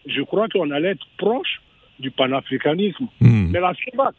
je 0.07 0.23
crois 0.23 0.49
qu'on 0.49 0.71
allait 0.71 0.91
être 0.91 1.07
proche 1.19 1.61
du 1.99 2.11
panafricanisme. 2.11 3.07
Hmm. 3.21 3.49
Mais 3.51 3.61
la 3.61 3.75
CEMAC, 3.75 4.15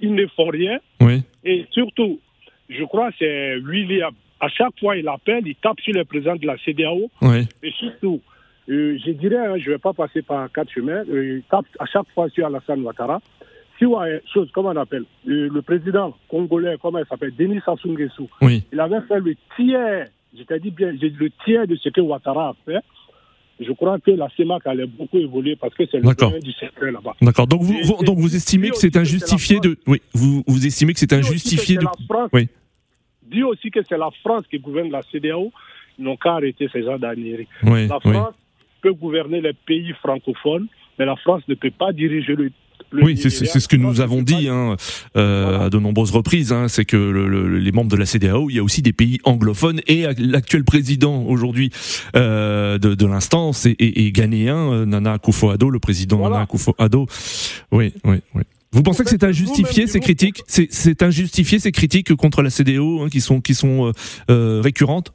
ils 0.00 0.14
ne 0.14 0.26
font 0.28 0.48
rien. 0.48 0.78
Oui. 1.00 1.22
Et 1.44 1.66
surtout, 1.70 2.20
je 2.68 2.84
crois 2.84 3.10
que 3.10 3.16
c'est 3.20 3.56
William. 3.58 4.12
À 4.40 4.48
chaque 4.48 4.78
fois, 4.78 4.96
il 4.96 5.08
appelle, 5.08 5.46
il 5.46 5.56
tape 5.56 5.80
sur 5.80 5.94
le 5.94 6.04
président 6.04 6.36
de 6.36 6.46
la 6.46 6.56
CDAO. 6.58 7.10
Oui. 7.22 7.46
Et 7.62 7.72
surtout, 7.72 8.20
euh, 8.68 8.98
je 9.04 9.12
dirais, 9.12 9.36
hein, 9.36 9.56
je 9.58 9.70
ne 9.70 9.74
vais 9.74 9.78
pas 9.78 9.92
passer 9.92 10.22
par 10.22 10.50
quatre 10.52 10.70
chemins, 10.70 11.04
euh, 11.08 11.38
il 11.38 11.42
tape 11.50 11.66
à 11.78 11.86
chaque 11.86 12.08
fois 12.14 12.28
sur 12.30 12.46
Alassane 12.46 12.82
Ouattara. 12.82 13.20
Si 13.78 13.86
on 13.86 13.98
a 13.98 14.10
une 14.10 14.20
chose, 14.32 14.50
comment 14.52 14.70
on 14.70 14.76
appelle 14.76 15.04
Le 15.24 15.60
président 15.60 16.16
congolais, 16.28 16.76
comment 16.82 16.98
il 16.98 17.06
s'appelle 17.06 17.32
Denis 17.36 17.60
Sassou 17.64 17.88
Nguesso. 17.92 18.28
Oui. 18.42 18.64
Il 18.72 18.80
avait 18.80 19.00
fait 19.02 19.20
le 19.20 19.34
tiers, 19.56 20.08
je 20.36 20.42
t'ai 20.42 20.58
dit 20.58 20.70
bien, 20.70 20.92
dit 20.92 21.14
le 21.16 21.30
tiers 21.44 21.66
de 21.66 21.76
ce 21.76 21.88
que 21.88 22.00
Ouattara 22.00 22.48
a 22.48 22.56
fait. 22.64 22.80
Je 23.60 23.72
crois 23.72 23.98
que 23.98 24.12
la 24.12 24.28
CEMAC 24.36 24.66
allait 24.66 24.86
beaucoup 24.86 25.18
évoluer 25.18 25.56
parce 25.56 25.74
que 25.74 25.84
c'est 25.90 25.98
le 25.98 26.14
domaine 26.14 26.40
du 26.40 26.52
secteur 26.52 26.92
là-bas. 26.92 27.14
D'accord. 27.20 27.46
Donc 27.46 27.62
vous, 27.62 28.04
donc 28.04 28.18
vous 28.18 28.36
estimez 28.36 28.70
que 28.70 28.76
c'est 28.76 28.96
injustifié 28.96 29.58
de, 29.58 29.76
oui, 29.86 30.00
vous, 30.12 30.44
vous 30.46 30.66
estimez 30.66 30.92
que 30.92 31.00
c'est 31.00 31.12
injustifié 31.12 31.76
de, 31.76 31.84
la 31.84 31.92
France. 32.08 32.30
oui. 32.32 32.48
Dis 33.30 33.42
aussi 33.42 33.70
que 33.70 33.80
c'est 33.86 33.98
la 33.98 34.10
France 34.22 34.44
qui 34.50 34.58
gouverne 34.58 34.90
la 34.90 35.02
CDAO. 35.02 35.52
Ils 35.98 36.04
n'ont 36.04 36.16
qu'à 36.16 36.34
arrêter 36.34 36.68
ces 36.72 36.82
gens 36.82 36.98
d'annérie. 36.98 37.48
Oui, 37.64 37.88
la 37.88 37.98
oui. 38.04 38.12
France 38.12 38.34
peut 38.80 38.92
gouverner 38.92 39.40
les 39.40 39.52
pays 39.52 39.92
francophones, 40.00 40.68
mais 40.98 41.04
la 41.04 41.16
France 41.16 41.42
ne 41.48 41.54
peut 41.54 41.70
pas 41.70 41.92
diriger 41.92 42.34
le. 42.36 42.50
Oui, 42.92 43.16
c'est 43.18 43.30
ce 43.30 43.68
que 43.68 43.76
nous 43.76 44.00
avons 44.00 44.22
dit 44.22 44.48
hein, 44.48 44.76
euh, 45.16 45.66
à 45.66 45.70
de 45.70 45.78
nombreuses 45.78 46.10
reprises. 46.10 46.52
Hein, 46.52 46.68
c'est 46.68 46.84
que 46.84 46.96
le- 46.96 47.28
le- 47.28 47.58
les 47.58 47.72
membres 47.72 47.90
de 47.90 47.96
la 47.96 48.06
CDAO, 48.06 48.48
il 48.50 48.56
y 48.56 48.58
a 48.58 48.62
aussi 48.62 48.80
des 48.82 48.92
pays 48.94 49.18
anglophones 49.24 49.80
et 49.86 50.06
l'actuel 50.18 50.64
président 50.64 51.22
aujourd'hui 51.24 51.70
euh, 52.16 52.78
de, 52.78 52.94
de 52.94 53.06
l'instance 53.06 53.66
est, 53.66 53.76
est- 53.78 54.06
est 54.06 54.12
ghanéen, 54.12 54.72
euh, 54.72 54.86
Nana 54.86 55.16
Akufo-Addo, 55.16 55.70
le 55.70 55.78
président 55.78 56.22
Nana 56.28 56.44
Akufo-Addo. 56.44 57.06
Oui, 57.72 57.92
oui, 58.04 58.16
oui. 58.34 58.42
Vous 58.72 58.82
pensez 58.82 59.02
que 59.04 59.10
c'est 59.10 59.24
injustifié 59.24 59.86
ces 59.86 60.00
critiques? 60.00 60.42
C'est 60.46 61.02
injustifié 61.02 61.58
ces 61.58 61.72
critiques 61.72 62.14
contre 62.14 62.42
la 62.42 62.50
CDAO 62.50 63.02
hein, 63.02 63.08
qui 63.10 63.20
sont 63.20 63.40
qui 63.40 63.54
sont 63.54 63.86
euh, 63.88 63.92
euh, 64.30 64.60
récurrentes? 64.62 65.12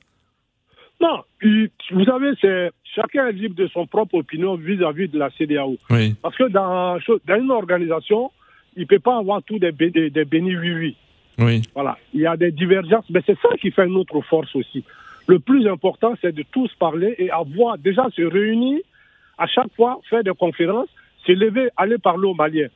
Non, 1.01 1.21
vous 1.41 2.05
savez, 2.05 2.31
c'est 2.41 2.69
chacun 2.95 3.27
est 3.27 3.33
libre 3.33 3.55
de 3.55 3.67
son 3.67 3.85
propre 3.85 4.15
opinion 4.15 4.55
vis-à-vis 4.55 5.07
de 5.07 5.19
la 5.19 5.29
CDAO. 5.31 5.77
Oui. 5.89 6.15
Parce 6.21 6.35
que 6.35 6.49
dans, 6.49 6.97
dans 7.25 7.35
une 7.35 7.51
organisation, 7.51 8.31
il 8.75 8.81
ne 8.81 8.87
peut 8.87 8.99
pas 8.99 9.17
avoir 9.17 9.41
tout 9.43 9.59
des, 9.59 9.71
des, 9.71 10.09
des 10.09 10.25
bénis 10.25 10.55
oui-oui. 10.55 10.95
Oui. 11.39 11.61
Voilà. 11.73 11.97
Il 12.13 12.21
y 12.21 12.27
a 12.27 12.37
des 12.37 12.51
divergences, 12.51 13.05
mais 13.09 13.21
c'est 13.25 13.37
ça 13.41 13.49
qui 13.59 13.71
fait 13.71 13.87
notre 13.87 14.21
force 14.21 14.55
aussi. 14.55 14.83
Le 15.27 15.39
plus 15.39 15.67
important, 15.67 16.13
c'est 16.21 16.33
de 16.33 16.43
tous 16.51 16.71
parler 16.79 17.15
et 17.17 17.31
avoir 17.31 17.77
déjà 17.77 18.07
se 18.15 18.21
réunir 18.21 18.79
à 19.37 19.47
chaque 19.47 19.73
fois, 19.75 19.99
faire 20.09 20.23
des 20.23 20.33
conférences, 20.33 20.89
se 21.25 21.31
lever, 21.31 21.69
aller 21.77 21.97
parler 21.97 22.27
aux 22.27 22.33
Maliens. 22.33 22.67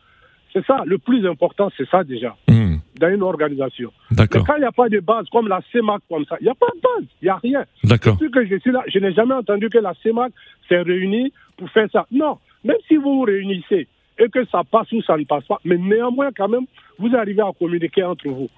C'est 0.54 0.66
ça, 0.66 0.82
le 0.86 0.98
plus 0.98 1.28
important, 1.28 1.70
c'est 1.78 1.88
ça 1.90 2.04
déjà, 2.04 2.36
Hmm. 2.48 2.67
Dans 3.00 3.10
une 3.10 3.24
organisation. 3.24 3.92
D'accord. 4.12 4.42
Mais 4.42 4.46
quand 4.48 4.56
il 4.56 4.60
n'y 4.60 4.66
a 4.66 4.72
pas 4.72 4.90
de 4.90 5.00
base, 5.00 5.26
comme 5.32 5.48
la 5.48 5.62
CEMAC, 5.72 6.02
comme 6.10 6.26
ça, 6.26 6.38
il 6.40 6.46
n'y 6.46 6.50
a 6.50 6.56
pas 6.56 6.68
de 6.76 6.82
base, 6.82 7.08
il 7.22 7.26
n'y 7.26 7.30
a 7.30 7.36
rien. 7.38 7.66
D'accord. 7.84 8.14
Depuis 8.16 8.32
que 8.32 8.46
je 8.46 8.58
suis 8.60 8.72
là, 8.72 8.84
je 8.88 9.00
n'ai 9.00 9.14
jamais 9.14 9.34
entendu 9.36 9.70
que 9.70 9.78
la 9.78 9.94
CEMAC 10.04 10.32
s'est 10.68 10.82
réunie 10.82 11.32
pour 11.58 11.70
faire 11.70 11.88
ça. 11.92 12.06
Non, 12.12 12.38
même 12.64 12.78
si 12.88 12.96
vous 12.96 13.20
vous 13.20 13.22
réunissez 13.24 13.88
et 14.20 14.30
que 14.30 14.46
ça 14.46 14.64
passe 14.64 14.92
ou 14.94 15.02
ça 15.04 15.16
ne 15.18 15.24
passe 15.26 15.46
pas, 15.46 15.60
mais 15.64 15.78
néanmoins, 15.78 16.30
quand 16.36 16.48
même, 16.48 16.66
vous 16.98 17.16
arrivez 17.16 17.42
à 17.42 17.52
communiquer 17.58 18.04
entre 18.04 18.28
vous. 18.30 18.50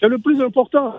C'est 0.00 0.08
le 0.08 0.18
plus 0.18 0.40
important. 0.42 0.94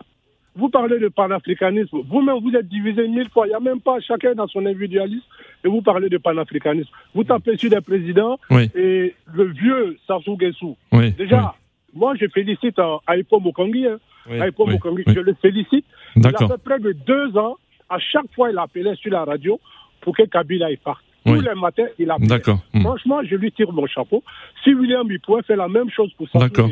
Vous 0.56 0.70
parlez 0.70 0.98
de 0.98 1.08
panafricanisme. 1.08 2.00
Vous-même, 2.10 2.40
vous 2.42 2.52
êtes 2.56 2.68
divisé 2.68 3.08
mille 3.08 3.30
fois. 3.30 3.46
Il 3.46 3.50
n'y 3.50 3.56
a 3.56 3.60
même 3.60 3.80
pas 3.80 4.00
chacun 4.00 4.34
dans 4.34 4.48
son 4.48 4.66
individualisme. 4.66 5.24
Et 5.64 5.68
vous 5.68 5.84
parlez 5.84 6.10
de 6.10 6.18
panafricanisme. 6.18 6.90
Vous 7.14 7.24
tapez 7.24 7.58
sur 7.58 7.70
des 7.70 7.80
présidents 7.82 8.40
Oui. 8.50 8.72
et 8.74 9.14
le 9.34 9.44
vieux 9.46 9.98
Sassou 10.08 10.32
Nguesso. 10.36 10.76
Oui, 10.92 11.12
Déjà, 11.12 11.54
moi, 11.94 12.14
je 12.20 12.26
félicite 12.28 12.80
euh, 12.80 12.98
Aïpo 13.08 13.40
Mokongi. 13.40 13.86
hein. 13.88 13.98
Oui, 14.30 14.40
Aïpo 14.42 14.66
oui, 14.66 14.74
Mokongi, 14.74 15.04
oui. 15.08 15.14
je 15.16 15.20
le 15.22 15.34
félicite. 15.42 15.86
Il 16.16 16.26
a 16.28 16.32
fait 16.32 16.64
près 16.64 16.80
de 16.80 16.92
deux 16.92 17.38
ans. 17.38 17.56
À 17.90 17.98
chaque 18.00 18.32
fois, 18.36 18.52
il 18.52 18.58
appelait 18.58 18.96
sur 18.96 19.12
la 19.12 19.24
radio 19.24 19.60
pour 20.02 20.16
que 20.16 20.24
Kabila 20.24 20.70
y 20.72 20.78
parte. 20.78 21.02
Tous 21.26 21.42
les 21.42 21.56
matins, 21.56 21.86
il 22.00 22.10
appelait. 22.10 22.28
D'accord. 22.28 22.60
Hmm. 22.74 22.82
Franchement, 22.82 23.20
je 23.24 23.36
lui 23.36 23.52
tire 23.52 23.72
mon 23.74 23.86
chapeau. 23.86 24.24
Si 24.64 24.74
William 24.74 25.06
il 25.10 25.20
pouvait 25.20 25.42
faire 25.44 25.58
la 25.58 25.68
même 25.68 25.90
chose 25.90 26.12
pour 26.14 26.28
Sassou 26.30 26.40
D'accord. 26.40 26.70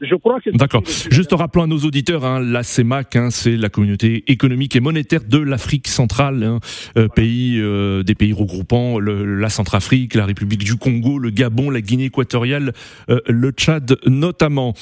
Nguesso, 0.00 0.10
Je 0.10 0.14
crois 0.16 0.40
que 0.40 0.50
D'accord. 0.50 0.82
Juste 1.10 1.32
rappelons 1.32 1.64
à 1.64 1.66
nos 1.66 1.78
auditeurs, 1.78 2.24
hein, 2.24 2.40
la 2.40 2.62
CEMAC, 2.62 3.16
hein, 3.16 3.30
c'est 3.30 3.56
la 3.56 3.68
communauté 3.68 4.24
économique 4.26 4.76
et 4.76 4.80
monétaire 4.80 5.22
de 5.24 5.38
l'Afrique 5.38 5.88
centrale, 5.88 6.42
hein, 6.42 6.60
euh, 6.96 7.08
pays 7.08 7.58
euh, 7.60 8.02
des 8.02 8.14
pays 8.14 8.32
regroupant 8.32 8.98
le, 8.98 9.38
la 9.38 9.48
Centrafrique, 9.48 10.14
la 10.14 10.26
République 10.26 10.64
du 10.64 10.76
Congo, 10.76 11.18
le 11.18 11.30
Gabon, 11.30 11.70
la 11.70 11.80
Guinée 11.80 12.04
équatoriale, 12.04 12.72
euh, 13.10 13.20
le 13.26 13.50
Tchad 13.50 13.96
notamment. 14.06 14.74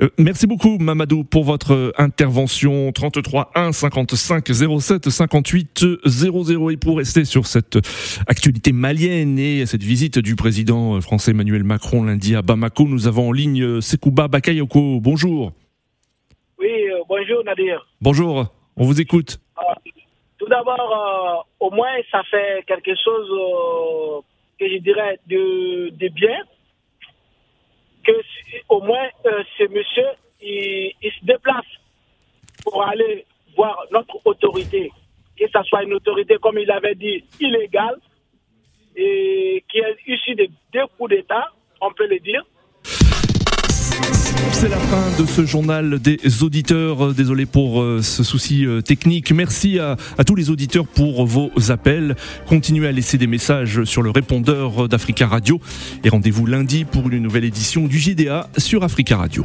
Euh, 0.00 0.10
merci 0.16 0.46
beaucoup 0.46 0.78
Mamadou 0.78 1.24
pour 1.24 1.42
votre 1.42 1.72
euh, 1.72 1.92
intervention 1.98 2.92
33 2.92 3.50
1 3.56 3.72
55 3.72 4.46
07 4.80 5.10
58 5.10 5.84
00 6.06 6.70
et 6.70 6.76
pour 6.76 6.98
rester 6.98 7.24
sur 7.24 7.46
cette 7.46 7.78
actualité 8.28 8.70
malienne 8.70 9.40
et 9.40 9.66
cette 9.66 9.82
visite 9.82 10.20
du 10.20 10.36
président 10.36 10.94
euh, 10.94 11.00
français 11.00 11.32
Emmanuel 11.32 11.64
Macron 11.64 12.04
lundi 12.04 12.36
à 12.36 12.42
Bamako, 12.42 12.84
nous 12.84 13.08
avons 13.08 13.30
en 13.30 13.32
ligne 13.32 13.80
Sekouba 13.80 14.28
Bakayoko. 14.28 15.00
Bonjour. 15.00 15.52
Oui, 16.60 16.70
bonjour 17.08 17.42
Nadir. 17.44 17.84
Bonjour, 18.00 18.46
on 18.76 18.84
vous 18.84 19.00
écoute. 19.00 19.40
tout 20.38 20.48
d'abord, 20.48 21.44
au 21.58 21.72
moins 21.72 21.90
ça 22.12 22.22
fait 22.30 22.62
quelque 22.68 22.92
chose 23.04 24.22
que 24.60 24.68
je 24.68 24.78
dirais 24.78 25.18
de, 25.26 25.90
de 25.90 26.08
bien 26.14 26.38
que 28.08 28.22
au 28.68 28.80
moins 28.80 29.08
euh, 29.26 29.42
ce 29.58 29.64
monsieur, 29.64 30.06
il, 30.40 30.92
se 31.02 31.24
déplace 31.24 31.66
pour 32.62 32.82
aller 32.82 33.24
voir 33.56 33.84
notre 33.92 34.16
autorité, 34.24 34.90
que 35.38 35.44
ce 35.46 35.62
soit 35.64 35.82
une 35.82 35.94
autorité, 35.94 36.36
comme 36.40 36.58
il 36.58 36.70
avait 36.70 36.94
dit, 36.94 37.24
illégale, 37.40 37.98
et 38.96 39.64
qui 39.70 39.78
est 39.78 39.96
issue 40.06 40.34
de 40.34 40.48
deux 40.72 40.86
coups 40.96 41.10
d'État, 41.10 41.52
on 41.80 41.92
peut 41.92 42.06
le 42.06 42.18
dire, 42.18 42.44
c'est 44.52 44.68
la 44.68 44.78
fin 44.78 45.22
de 45.22 45.26
ce 45.26 45.44
journal 45.44 45.98
des 45.98 46.42
auditeurs. 46.42 47.14
Désolé 47.14 47.46
pour 47.46 47.80
euh, 47.80 48.02
ce 48.02 48.22
souci 48.22 48.66
euh, 48.66 48.80
technique. 48.80 49.32
Merci 49.32 49.78
à, 49.78 49.96
tous 50.26 50.34
les 50.34 50.50
auditeurs 50.50 50.86
pour 50.86 51.26
vos 51.26 51.50
appels. 51.70 52.16
Continuez 52.46 52.88
à 52.88 52.92
laisser 52.92 53.18
des 53.18 53.26
messages 53.26 53.84
sur 53.84 54.02
le 54.02 54.10
répondeur 54.10 54.88
d'Africa 54.88 55.26
Radio 55.26 55.60
et 56.04 56.08
rendez-vous 56.08 56.46
lundi 56.46 56.84
pour 56.84 57.08
une 57.08 57.22
nouvelle 57.22 57.44
édition 57.44 57.86
du 57.86 57.98
JDA 57.98 58.48
sur 58.56 58.84
Africa 58.84 59.16
Radio. 59.16 59.44